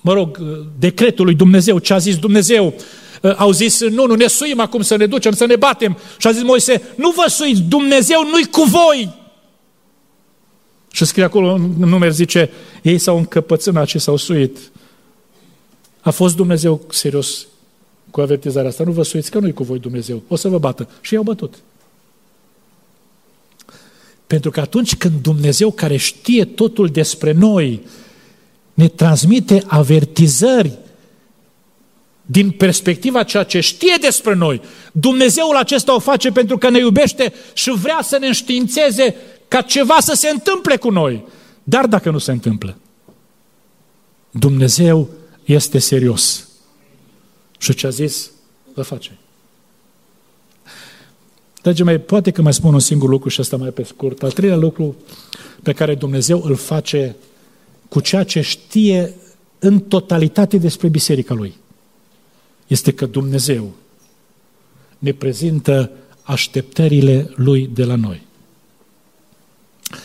mă 0.00 0.12
rog, 0.12 0.38
uh, 0.40 0.66
decretul 0.78 1.24
lui 1.24 1.34
Dumnezeu, 1.34 1.78
ce 1.78 1.92
a 1.92 1.98
zis 1.98 2.16
Dumnezeu, 2.16 2.74
uh, 3.22 3.34
au 3.36 3.52
zis, 3.52 3.80
nu, 3.80 4.06
nu 4.06 4.14
ne 4.14 4.26
suim 4.26 4.60
acum 4.60 4.82
să 4.82 4.96
ne 4.96 5.06
ducem, 5.06 5.32
să 5.32 5.46
ne 5.46 5.56
batem. 5.56 5.96
Și 6.18 6.26
a 6.26 6.30
zis 6.30 6.42
Moise, 6.42 6.82
nu 6.96 7.10
vă 7.10 7.24
suiți, 7.28 7.60
Dumnezeu 7.60 8.28
nu-i 8.30 8.46
cu 8.46 8.62
voi. 8.62 9.14
Și 10.92 11.04
scrie 11.04 11.24
acolo 11.24 11.52
în 11.52 11.88
numer, 11.88 12.12
zice, 12.12 12.50
ei 12.82 12.98
s-au 12.98 13.16
încăpățânat 13.16 13.88
și 13.88 13.98
s-au 13.98 14.16
suit. 14.16 14.58
A 16.00 16.10
fost 16.10 16.36
Dumnezeu 16.36 16.80
serios 16.90 17.46
cu 18.16 18.22
avertizarea 18.22 18.68
asta. 18.68 18.84
Nu 18.84 18.92
vă 18.92 19.02
suiți 19.02 19.30
că 19.30 19.38
nu-i 19.38 19.52
cu 19.52 19.62
voi 19.62 19.78
Dumnezeu. 19.78 20.22
O 20.28 20.36
să 20.36 20.48
vă 20.48 20.58
bată. 20.58 20.88
Și 21.00 21.14
i-au 21.14 21.22
bătut. 21.22 21.54
Pentru 24.26 24.50
că 24.50 24.60
atunci 24.60 24.96
când 24.96 25.14
Dumnezeu 25.22 25.70
care 25.70 25.96
știe 25.96 26.44
totul 26.44 26.88
despre 26.88 27.32
noi 27.32 27.80
ne 28.74 28.88
transmite 28.88 29.62
avertizări 29.66 30.78
din 32.22 32.50
perspectiva 32.50 33.22
ceea 33.22 33.42
ce 33.42 33.60
știe 33.60 33.94
despre 34.00 34.34
noi, 34.34 34.60
Dumnezeul 34.92 35.56
acesta 35.56 35.94
o 35.94 35.98
face 35.98 36.30
pentru 36.30 36.58
că 36.58 36.70
ne 36.70 36.78
iubește 36.78 37.32
și 37.54 37.70
vrea 37.70 37.98
să 38.02 38.18
ne 38.18 38.26
înștiințeze 38.26 39.14
ca 39.48 39.60
ceva 39.60 39.96
să 40.00 40.14
se 40.14 40.28
întâmple 40.28 40.76
cu 40.76 40.90
noi. 40.90 41.24
Dar 41.62 41.86
dacă 41.86 42.10
nu 42.10 42.18
se 42.18 42.30
întâmplă, 42.30 42.76
Dumnezeu 44.30 45.08
este 45.44 45.78
serios. 45.78 46.45
Și 47.58 47.74
ce 47.74 47.86
a 47.86 47.90
zis, 47.90 48.30
vă 48.74 48.82
face. 48.82 49.18
Dragii 51.62 51.84
mei, 51.84 51.98
poate 51.98 52.30
că 52.30 52.42
mai 52.42 52.54
spun 52.54 52.74
un 52.74 52.80
singur 52.80 53.08
lucru 53.08 53.28
și 53.28 53.40
asta 53.40 53.56
mai 53.56 53.70
pe 53.70 53.82
scurt. 53.82 54.22
Al 54.22 54.32
treilea 54.32 54.56
lucru 54.56 54.96
pe 55.62 55.72
care 55.72 55.94
Dumnezeu 55.94 56.42
îl 56.42 56.54
face 56.54 57.16
cu 57.88 58.00
ceea 58.00 58.24
ce 58.24 58.40
știe 58.40 59.14
în 59.58 59.80
totalitate 59.80 60.58
despre 60.58 60.88
biserica 60.88 61.34
Lui, 61.34 61.54
este 62.66 62.92
că 62.92 63.06
Dumnezeu 63.06 63.74
ne 64.98 65.12
prezintă 65.12 65.90
așteptările 66.22 67.30
Lui 67.34 67.70
de 67.72 67.84
la 67.84 67.94
noi. 67.94 68.22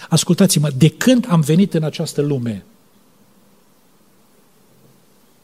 Ascultați-mă, 0.10 0.70
de 0.78 0.90
când 0.90 1.26
am 1.30 1.42
venit 1.42 1.74
în 1.74 1.84
această 1.84 2.22
lume 2.22 2.66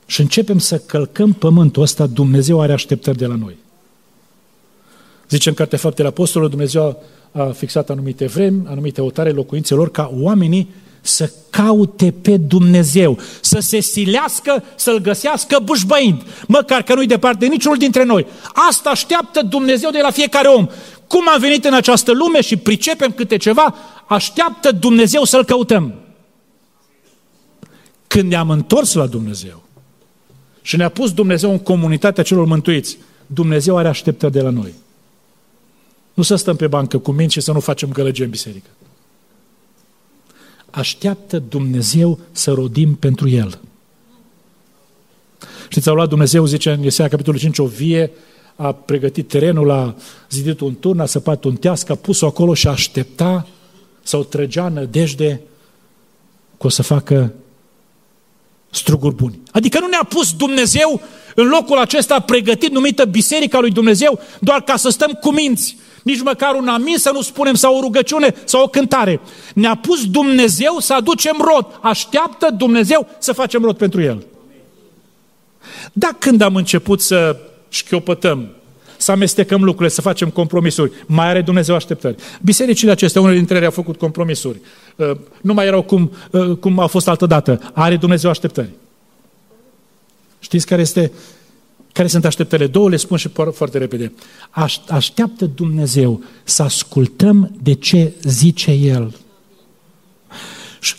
și 0.09 0.21
începem 0.21 0.59
să 0.59 0.77
călcăm 0.77 1.33
pământul 1.33 1.81
ăsta, 1.81 2.05
Dumnezeu 2.05 2.61
are 2.61 2.73
așteptări 2.73 3.17
de 3.17 3.25
la 3.25 3.35
noi. 3.35 3.57
Zice 5.29 5.49
în 5.49 5.55
Cartea 5.55 5.77
Faptele 5.77 6.07
Apostolului, 6.07 6.55
Dumnezeu 6.55 7.03
a 7.31 7.43
fixat 7.43 7.89
anumite 7.89 8.25
vremi, 8.25 8.67
anumite 8.67 9.01
otare 9.01 9.31
locuințelor, 9.31 9.91
ca 9.91 10.11
oamenii 10.13 10.69
să 11.01 11.31
caute 11.49 12.13
pe 12.21 12.37
Dumnezeu, 12.37 13.19
să 13.41 13.59
se 13.59 13.79
silească, 13.79 14.63
să-L 14.75 14.99
găsească 14.99 15.59
bușbăind, 15.63 16.21
măcar 16.47 16.83
că 16.83 16.93
nu-i 16.93 17.07
departe 17.07 17.45
niciunul 17.45 17.77
dintre 17.77 18.03
noi. 18.03 18.27
Asta 18.69 18.89
așteaptă 18.89 19.41
Dumnezeu 19.41 19.89
de 19.89 19.99
la 20.01 20.11
fiecare 20.11 20.47
om. 20.47 20.67
Cum 21.07 21.27
am 21.33 21.39
venit 21.39 21.65
în 21.65 21.73
această 21.73 22.11
lume 22.11 22.41
și 22.41 22.57
pricepem 22.57 23.11
câte 23.11 23.37
ceva, 23.37 23.75
așteaptă 24.07 24.71
Dumnezeu 24.71 25.23
să-L 25.23 25.45
căutăm. 25.45 25.93
Când 28.07 28.29
ne-am 28.29 28.49
întors 28.49 28.93
la 28.93 29.05
Dumnezeu 29.05 29.66
și 30.67 30.75
ne-a 30.75 30.89
pus 30.89 31.13
Dumnezeu 31.13 31.51
în 31.51 31.60
comunitatea 31.60 32.23
celor 32.23 32.45
mântuiți, 32.45 32.97
Dumnezeu 33.27 33.77
are 33.77 33.88
așteptări 33.88 34.32
de 34.32 34.41
la 34.41 34.49
noi. 34.49 34.73
Nu 36.13 36.23
să 36.23 36.36
stăm 36.36 36.56
pe 36.56 36.67
bancă 36.67 36.97
cu 36.97 37.12
minți 37.12 37.34
și 37.34 37.41
să 37.41 37.51
nu 37.51 37.60
facem 37.60 37.91
gălăgie 37.91 38.23
în 38.23 38.30
biserică. 38.30 38.69
Așteaptă 40.69 41.39
Dumnezeu 41.39 42.19
să 42.32 42.51
rodim 42.51 42.95
pentru 42.95 43.30
El. 43.30 43.60
Știți, 45.69 45.89
au 45.89 45.95
luat 45.95 46.10
Dumnezeu, 46.10 46.45
zice 46.45 46.71
în 46.71 46.82
Iesaia 46.82 47.10
capitolul 47.10 47.39
5, 47.39 47.58
o 47.58 47.65
vie, 47.65 48.12
a 48.56 48.71
pregătit 48.71 49.27
terenul, 49.27 49.69
a 49.71 49.95
zidit 50.30 50.60
un 50.60 50.75
turn, 50.80 50.99
a 50.99 51.06
săpat 51.06 51.43
un 51.43 51.56
teasc, 51.56 51.89
a 51.89 51.95
pus-o 51.95 52.25
acolo 52.25 52.53
și 52.53 52.67
a 52.67 52.71
aștepta 52.71 53.47
sau 54.03 54.23
trăgea 54.23 54.69
nădejde 54.69 55.41
că 56.58 56.65
o 56.65 56.69
să 56.69 56.82
facă 56.82 57.34
struguri 58.77 59.15
buni. 59.15 59.39
Adică 59.51 59.79
nu 59.79 59.87
ne-a 59.87 60.05
pus 60.09 60.33
Dumnezeu 60.33 61.01
în 61.35 61.47
locul 61.47 61.77
acesta 61.77 62.19
pregătit, 62.19 62.71
numită 62.71 63.05
Biserica 63.05 63.59
lui 63.59 63.71
Dumnezeu, 63.71 64.19
doar 64.39 64.61
ca 64.61 64.75
să 64.75 64.89
stăm 64.89 65.11
cu 65.11 65.31
minți, 65.31 65.77
nici 66.03 66.21
măcar 66.21 66.55
un 66.55 66.67
amin 66.67 66.97
să 66.97 67.11
nu 67.13 67.21
spunem, 67.21 67.53
sau 67.55 67.77
o 67.77 67.79
rugăciune, 67.79 68.35
sau 68.43 68.63
o 68.63 68.67
cântare. 68.67 69.19
Ne-a 69.53 69.75
pus 69.75 70.05
Dumnezeu 70.05 70.79
să 70.79 70.93
aducem 70.93 71.35
rod. 71.39 71.79
Așteaptă 71.81 72.53
Dumnezeu 72.57 73.07
să 73.17 73.33
facem 73.33 73.63
rod 73.63 73.77
pentru 73.77 74.01
El. 74.01 74.25
Dar 75.93 76.15
când 76.19 76.41
am 76.41 76.55
început 76.55 77.01
să 77.01 77.37
șchiopătăm, 77.69 78.49
să 78.97 79.12
amestecăm 79.12 79.63
lucrurile, 79.63 79.89
să 79.89 80.01
facem 80.01 80.29
compromisuri, 80.29 80.91
mai 81.05 81.27
are 81.27 81.41
Dumnezeu 81.41 81.75
așteptări. 81.75 82.15
Bisericile 82.41 82.91
acestea, 82.91 83.21
unele 83.21 83.38
dintre 83.38 83.55
ele 83.55 83.65
au 83.65 83.71
făcut 83.71 83.97
compromisuri. 83.97 84.62
Uh, 84.95 85.12
nu 85.41 85.53
mai 85.53 85.65
erau 85.65 85.81
cum, 85.81 86.12
uh, 86.31 86.57
cum 86.60 86.79
au 86.79 86.88
fost 86.88 87.07
altă 87.07 87.25
dată. 87.25 87.71
Are 87.73 87.97
Dumnezeu 87.97 88.29
așteptări. 88.29 88.69
Știți 90.39 90.65
care 90.65 90.81
este 90.81 91.12
care 91.97 92.10
sunt 92.10 92.25
așteptările? 92.25 92.67
Două 92.67 92.89
le 92.89 92.95
spun 92.95 93.17
și 93.17 93.29
foarte 93.53 93.77
repede. 93.77 94.12
Așteaptă 94.88 95.45
Dumnezeu 95.45 96.23
să 96.43 96.63
ascultăm 96.63 97.55
de 97.62 97.73
ce 97.73 98.13
zice 98.23 98.71
El. 98.71 99.15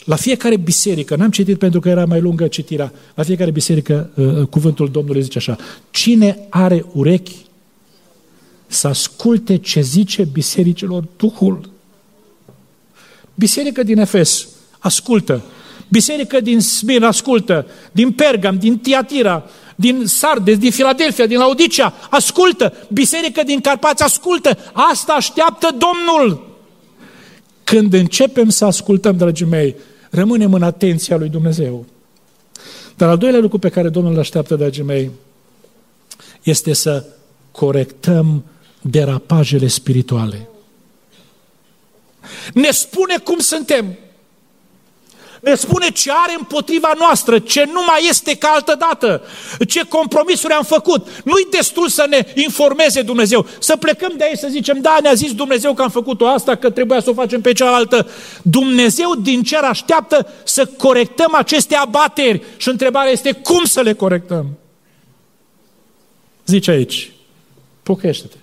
La 0.05 0.17
fiecare 0.17 0.57
biserică, 0.57 1.17
n-am 1.17 1.31
citit 1.31 1.59
pentru 1.59 1.81
că 1.81 1.89
era 1.89 2.05
mai 2.05 2.21
lungă 2.21 2.47
citirea, 2.47 2.93
la 3.15 3.23
fiecare 3.23 3.51
biserică 3.51 4.11
uh, 4.15 4.27
uh, 4.27 4.47
cuvântul 4.47 4.91
Domnului 4.91 5.23
zice 5.23 5.39
așa, 5.39 5.57
cine 5.91 6.39
are 6.51 6.85
urechi 6.93 7.37
să 8.69 8.89
asculte 8.89 9.57
ce 9.57 9.81
zice 9.81 10.25
bisericilor 10.33 11.05
Duhul. 11.17 11.71
Biserică 13.35 13.83
din 13.83 13.99
Efes, 13.99 14.49
ascultă. 14.79 15.43
Biserică 15.89 16.41
din 16.41 16.61
Smir, 16.61 17.05
ascultă. 17.05 17.67
Din 17.93 18.13
Pergam, 18.13 18.59
din 18.59 18.79
Tiatira, 18.79 19.45
din 19.81 20.07
Sardes, 20.07 20.59
din 20.59 20.71
Filadelfia, 20.71 21.27
din 21.27 21.39
Laodicea, 21.39 21.95
ascultă! 22.11 22.73
Biserică 22.93 23.43
din 23.43 23.61
Carpați, 23.61 24.03
ascultă! 24.03 24.59
Asta 24.73 25.13
așteaptă 25.13 25.69
Domnul! 25.71 26.57
Când 27.65 27.93
începem 27.93 28.49
să 28.49 28.65
ascultăm, 28.65 29.17
dragii 29.17 29.47
mei, 29.47 29.77
rămânem 30.11 30.53
în 30.53 30.63
atenția 30.63 31.17
lui 31.17 31.29
Dumnezeu. 31.29 31.87
Dar 32.97 33.09
al 33.09 33.19
doilea 33.19 33.41
lucru 33.41 33.59
pe 33.59 33.69
care 33.69 33.89
Domnul 33.89 34.13
îl 34.13 34.19
așteaptă, 34.19 34.55
dragii 34.55 34.83
mei, 34.83 35.11
este 36.43 36.73
să 36.73 37.05
corectăm 37.51 38.45
derapajele 38.81 39.67
spirituale. 39.67 40.49
Ne 42.55 42.71
spune 42.71 43.19
cum 43.19 43.39
suntem 43.39 43.99
ne 45.41 45.55
spune 45.55 45.91
ce 45.91 46.11
are 46.13 46.35
împotriva 46.39 46.93
noastră, 46.99 47.39
ce 47.39 47.65
nu 47.65 47.81
mai 47.87 48.07
este 48.09 48.37
ca 48.37 48.49
altă 48.49 48.77
dată, 48.79 49.23
ce 49.69 49.83
compromisuri 49.89 50.53
am 50.53 50.63
făcut. 50.65 51.07
Nu-i 51.25 51.47
destul 51.51 51.89
să 51.89 52.07
ne 52.09 52.27
informeze 52.35 53.03
Dumnezeu, 53.03 53.47
să 53.59 53.77
plecăm 53.77 54.13
de 54.17 54.25
aici 54.25 54.39
să 54.39 54.49
zicem, 54.51 54.81
da, 54.81 54.99
ne-a 55.03 55.15
zis 55.15 55.35
Dumnezeu 55.35 55.75
că 55.75 55.83
am 55.83 55.91
făcut-o 55.91 56.29
asta, 56.29 56.55
că 56.55 56.71
trebuia 56.71 57.01
să 57.01 57.11
o 57.11 57.15
facem 57.15 57.41
pe 57.41 57.53
cealaltă. 57.53 58.09
Dumnezeu 58.43 59.15
din 59.15 59.43
cer 59.43 59.63
așteaptă 59.63 60.33
să 60.45 60.67
corectăm 60.67 61.35
aceste 61.35 61.75
abateri 61.75 62.43
și 62.57 62.69
întrebarea 62.69 63.13
este 63.13 63.33
cum 63.33 63.65
să 63.65 63.81
le 63.81 63.93
corectăm. 63.93 64.47
Zice 66.47 66.71
aici, 66.71 67.13
pocăiește-te. 67.83 68.37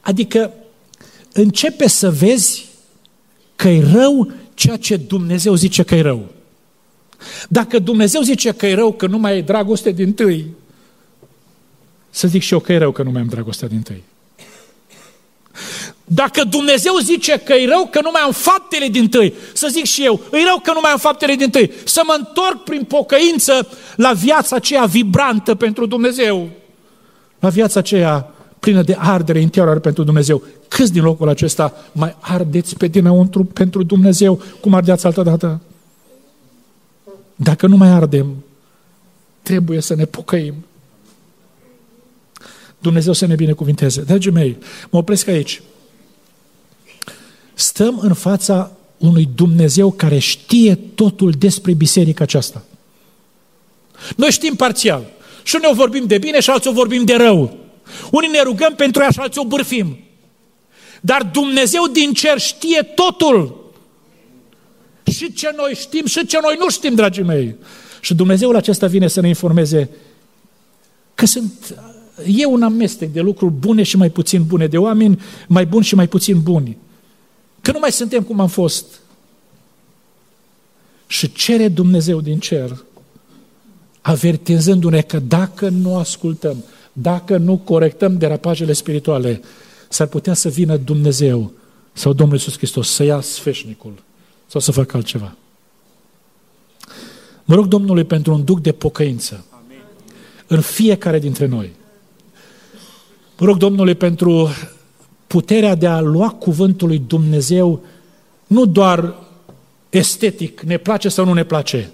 Adică 0.00 0.52
începe 1.32 1.88
să 1.88 2.10
vezi 2.10 2.68
că 3.56 3.68
e 3.68 3.90
rău 3.92 4.32
ceea 4.54 4.76
ce 4.76 4.96
Dumnezeu 4.96 5.54
zice 5.54 5.82
că 5.82 5.94
e 5.94 6.00
rău. 6.00 6.28
Dacă 7.48 7.78
Dumnezeu 7.78 8.22
zice 8.22 8.52
că 8.52 8.66
e 8.66 8.74
rău, 8.74 8.92
că 8.92 9.06
nu 9.06 9.18
mai 9.18 9.36
e 9.36 9.42
dragoste 9.42 9.90
din 9.90 10.12
tâi, 10.12 10.46
să 12.10 12.28
zic 12.28 12.42
și 12.42 12.52
eu 12.52 12.60
că 12.60 12.72
e 12.72 12.78
rău 12.78 12.92
că 12.92 13.02
nu 13.02 13.10
mai 13.10 13.20
am 13.20 13.28
dragostea 13.28 13.68
din 13.68 13.82
tăi. 13.82 14.02
Dacă 16.04 16.44
Dumnezeu 16.44 16.96
zice 16.96 17.38
că 17.38 17.52
e 17.52 17.66
rău 17.66 17.88
că 17.90 18.00
nu 18.02 18.10
mai 18.12 18.20
am 18.20 18.32
faptele 18.32 18.88
din 18.88 19.08
tăi, 19.08 19.34
să 19.52 19.68
zic 19.68 19.84
și 19.84 20.04
eu, 20.04 20.20
e 20.32 20.44
rău 20.44 20.60
că 20.62 20.72
nu 20.72 20.78
mai 20.82 20.90
am 20.90 20.98
faptele 20.98 21.34
din 21.34 21.50
tăi, 21.50 21.72
să 21.84 22.02
mă 22.06 22.14
întorc 22.18 22.62
prin 22.64 22.84
pocăință 22.84 23.68
la 23.96 24.12
viața 24.12 24.56
aceea 24.56 24.84
vibrantă 24.84 25.54
pentru 25.54 25.86
Dumnezeu, 25.86 26.48
la 27.38 27.48
viața 27.48 27.80
aceea 27.80 28.34
plină 28.60 28.82
de 28.82 28.96
ardere 28.98 29.40
interioară 29.40 29.78
pentru 29.78 30.04
Dumnezeu. 30.04 30.42
Câți 30.68 30.92
din 30.92 31.02
locul 31.02 31.28
acesta 31.28 31.74
mai 31.92 32.16
ardeți 32.20 32.76
pe 32.76 32.86
dinăuntru 32.86 33.44
pentru 33.44 33.82
Dumnezeu, 33.82 34.42
cum 34.60 34.74
ardeați 34.74 35.06
altă 35.06 35.22
dată? 35.22 35.60
Dacă 37.34 37.66
nu 37.66 37.76
mai 37.76 37.88
ardem, 37.88 38.44
trebuie 39.42 39.80
să 39.80 39.94
ne 39.94 40.04
pocăim. 40.04 40.54
Dumnezeu 42.78 43.12
să 43.12 43.26
ne 43.26 43.34
binecuvinteze. 43.34 44.00
Dragii 44.00 44.30
mei, 44.30 44.58
mă 44.90 44.98
opresc 44.98 45.28
aici. 45.28 45.62
Stăm 47.54 47.98
în 47.98 48.14
fața 48.14 48.72
unui 48.96 49.28
Dumnezeu 49.34 49.92
care 49.92 50.18
știe 50.18 50.74
totul 50.74 51.30
despre 51.30 51.72
biserica 51.72 52.24
aceasta. 52.24 52.64
Noi 54.16 54.30
știm 54.30 54.54
parțial. 54.54 55.04
Și 55.42 55.54
unii 55.56 55.68
o 55.70 55.74
vorbim 55.74 56.06
de 56.06 56.18
bine 56.18 56.40
și 56.40 56.50
alții 56.50 56.70
o 56.70 56.72
vorbim 56.72 57.04
de 57.04 57.14
rău. 57.14 57.59
Unii 58.10 58.30
ne 58.30 58.42
rugăm 58.42 58.74
pentru 58.74 59.02
ea 59.02 59.10
și 59.10 59.18
alții 59.18 59.40
o 59.40 59.46
bârfim. 59.46 59.98
Dar 61.00 61.22
Dumnezeu 61.32 61.86
din 61.86 62.12
cer 62.12 62.38
știe 62.38 62.82
totul. 62.82 63.72
Și 65.12 65.32
ce 65.32 65.52
noi 65.56 65.74
știm 65.74 66.06
și 66.06 66.26
ce 66.26 66.38
noi 66.42 66.56
nu 66.58 66.70
știm, 66.70 66.94
dragii 66.94 67.22
mei. 67.22 67.56
Și 68.00 68.14
Dumnezeul 68.14 68.56
acesta 68.56 68.86
vine 68.86 69.08
să 69.08 69.20
ne 69.20 69.28
informeze 69.28 69.90
că 71.14 71.26
sunt, 71.26 71.76
e 72.26 72.44
un 72.44 72.62
amestec 72.62 73.08
de 73.08 73.20
lucruri 73.20 73.52
bune 73.52 73.82
și 73.82 73.96
mai 73.96 74.10
puțin 74.10 74.44
bune, 74.44 74.66
de 74.66 74.78
oameni 74.78 75.22
mai 75.48 75.66
buni 75.66 75.84
și 75.84 75.94
mai 75.94 76.08
puțin 76.08 76.42
buni. 76.42 76.76
Că 77.60 77.72
nu 77.72 77.78
mai 77.78 77.92
suntem 77.92 78.22
cum 78.22 78.40
am 78.40 78.48
fost. 78.48 78.86
Și 81.06 81.32
cere 81.32 81.68
Dumnezeu 81.68 82.20
din 82.20 82.38
cer, 82.38 82.84
avertizându-ne 84.00 85.00
că 85.00 85.18
dacă 85.18 85.68
nu 85.68 85.96
ascultăm, 85.96 86.64
dacă 86.92 87.36
nu 87.36 87.56
corectăm 87.56 88.18
derapajele 88.18 88.72
spirituale, 88.72 89.40
s-ar 89.88 90.06
putea 90.06 90.34
să 90.34 90.48
vină 90.48 90.76
Dumnezeu 90.76 91.52
sau 91.92 92.12
Domnul 92.12 92.36
Iisus 92.36 92.56
Hristos 92.56 92.90
să 92.90 93.02
ia 93.02 93.20
sfeșnicul 93.20 93.92
sau 94.46 94.60
să 94.60 94.72
facă 94.72 94.96
altceva. 94.96 95.34
Mă 97.44 97.54
rog 97.54 97.66
Domnului 97.66 98.04
pentru 98.04 98.32
un 98.32 98.44
duc 98.44 98.60
de 98.60 98.72
pocăință 98.72 99.44
Amin. 99.50 99.82
în 100.46 100.60
fiecare 100.60 101.18
dintre 101.18 101.46
noi. 101.46 101.70
Mă 103.38 103.46
rog 103.46 103.56
Domnului 103.56 103.94
pentru 103.94 104.48
puterea 105.26 105.74
de 105.74 105.86
a 105.86 106.00
lua 106.00 106.28
cuvântul 106.28 106.88
lui 106.88 107.02
Dumnezeu 107.06 107.84
nu 108.46 108.66
doar 108.66 109.14
estetic, 109.90 110.60
ne 110.60 110.76
place 110.76 111.08
sau 111.08 111.24
nu 111.24 111.32
ne 111.32 111.44
place, 111.44 111.90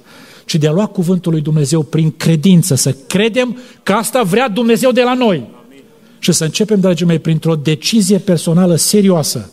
ci 0.47 0.55
de 0.55 0.67
a 0.67 0.73
lua 0.73 0.87
cuvântul 0.87 1.33
lui 1.33 1.41
Dumnezeu 1.41 1.83
prin 1.83 2.15
credință, 2.17 2.75
să 2.75 2.93
credem 3.07 3.59
că 3.83 3.93
asta 3.93 4.23
vrea 4.23 4.49
Dumnezeu 4.49 4.91
de 4.91 5.03
la 5.03 5.15
noi. 5.15 5.51
Amin. 5.67 5.83
Și 6.19 6.33
să 6.33 6.45
începem, 6.45 6.81
dragii 6.81 7.07
mei, 7.07 7.19
printr-o 7.19 7.55
decizie 7.55 8.19
personală 8.19 8.77
serioasă, 8.77 9.51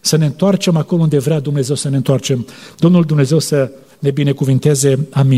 să 0.00 0.16
ne 0.16 0.24
întoarcem 0.24 0.76
acolo 0.76 1.02
unde 1.02 1.18
vrea 1.18 1.40
Dumnezeu 1.40 1.74
să 1.74 1.88
ne 1.88 1.96
întoarcem. 1.96 2.46
Domnul 2.78 3.04
Dumnezeu 3.04 3.38
să 3.38 3.70
ne 3.98 4.10
binecuvinteze. 4.10 5.06
Amin. 5.10 5.34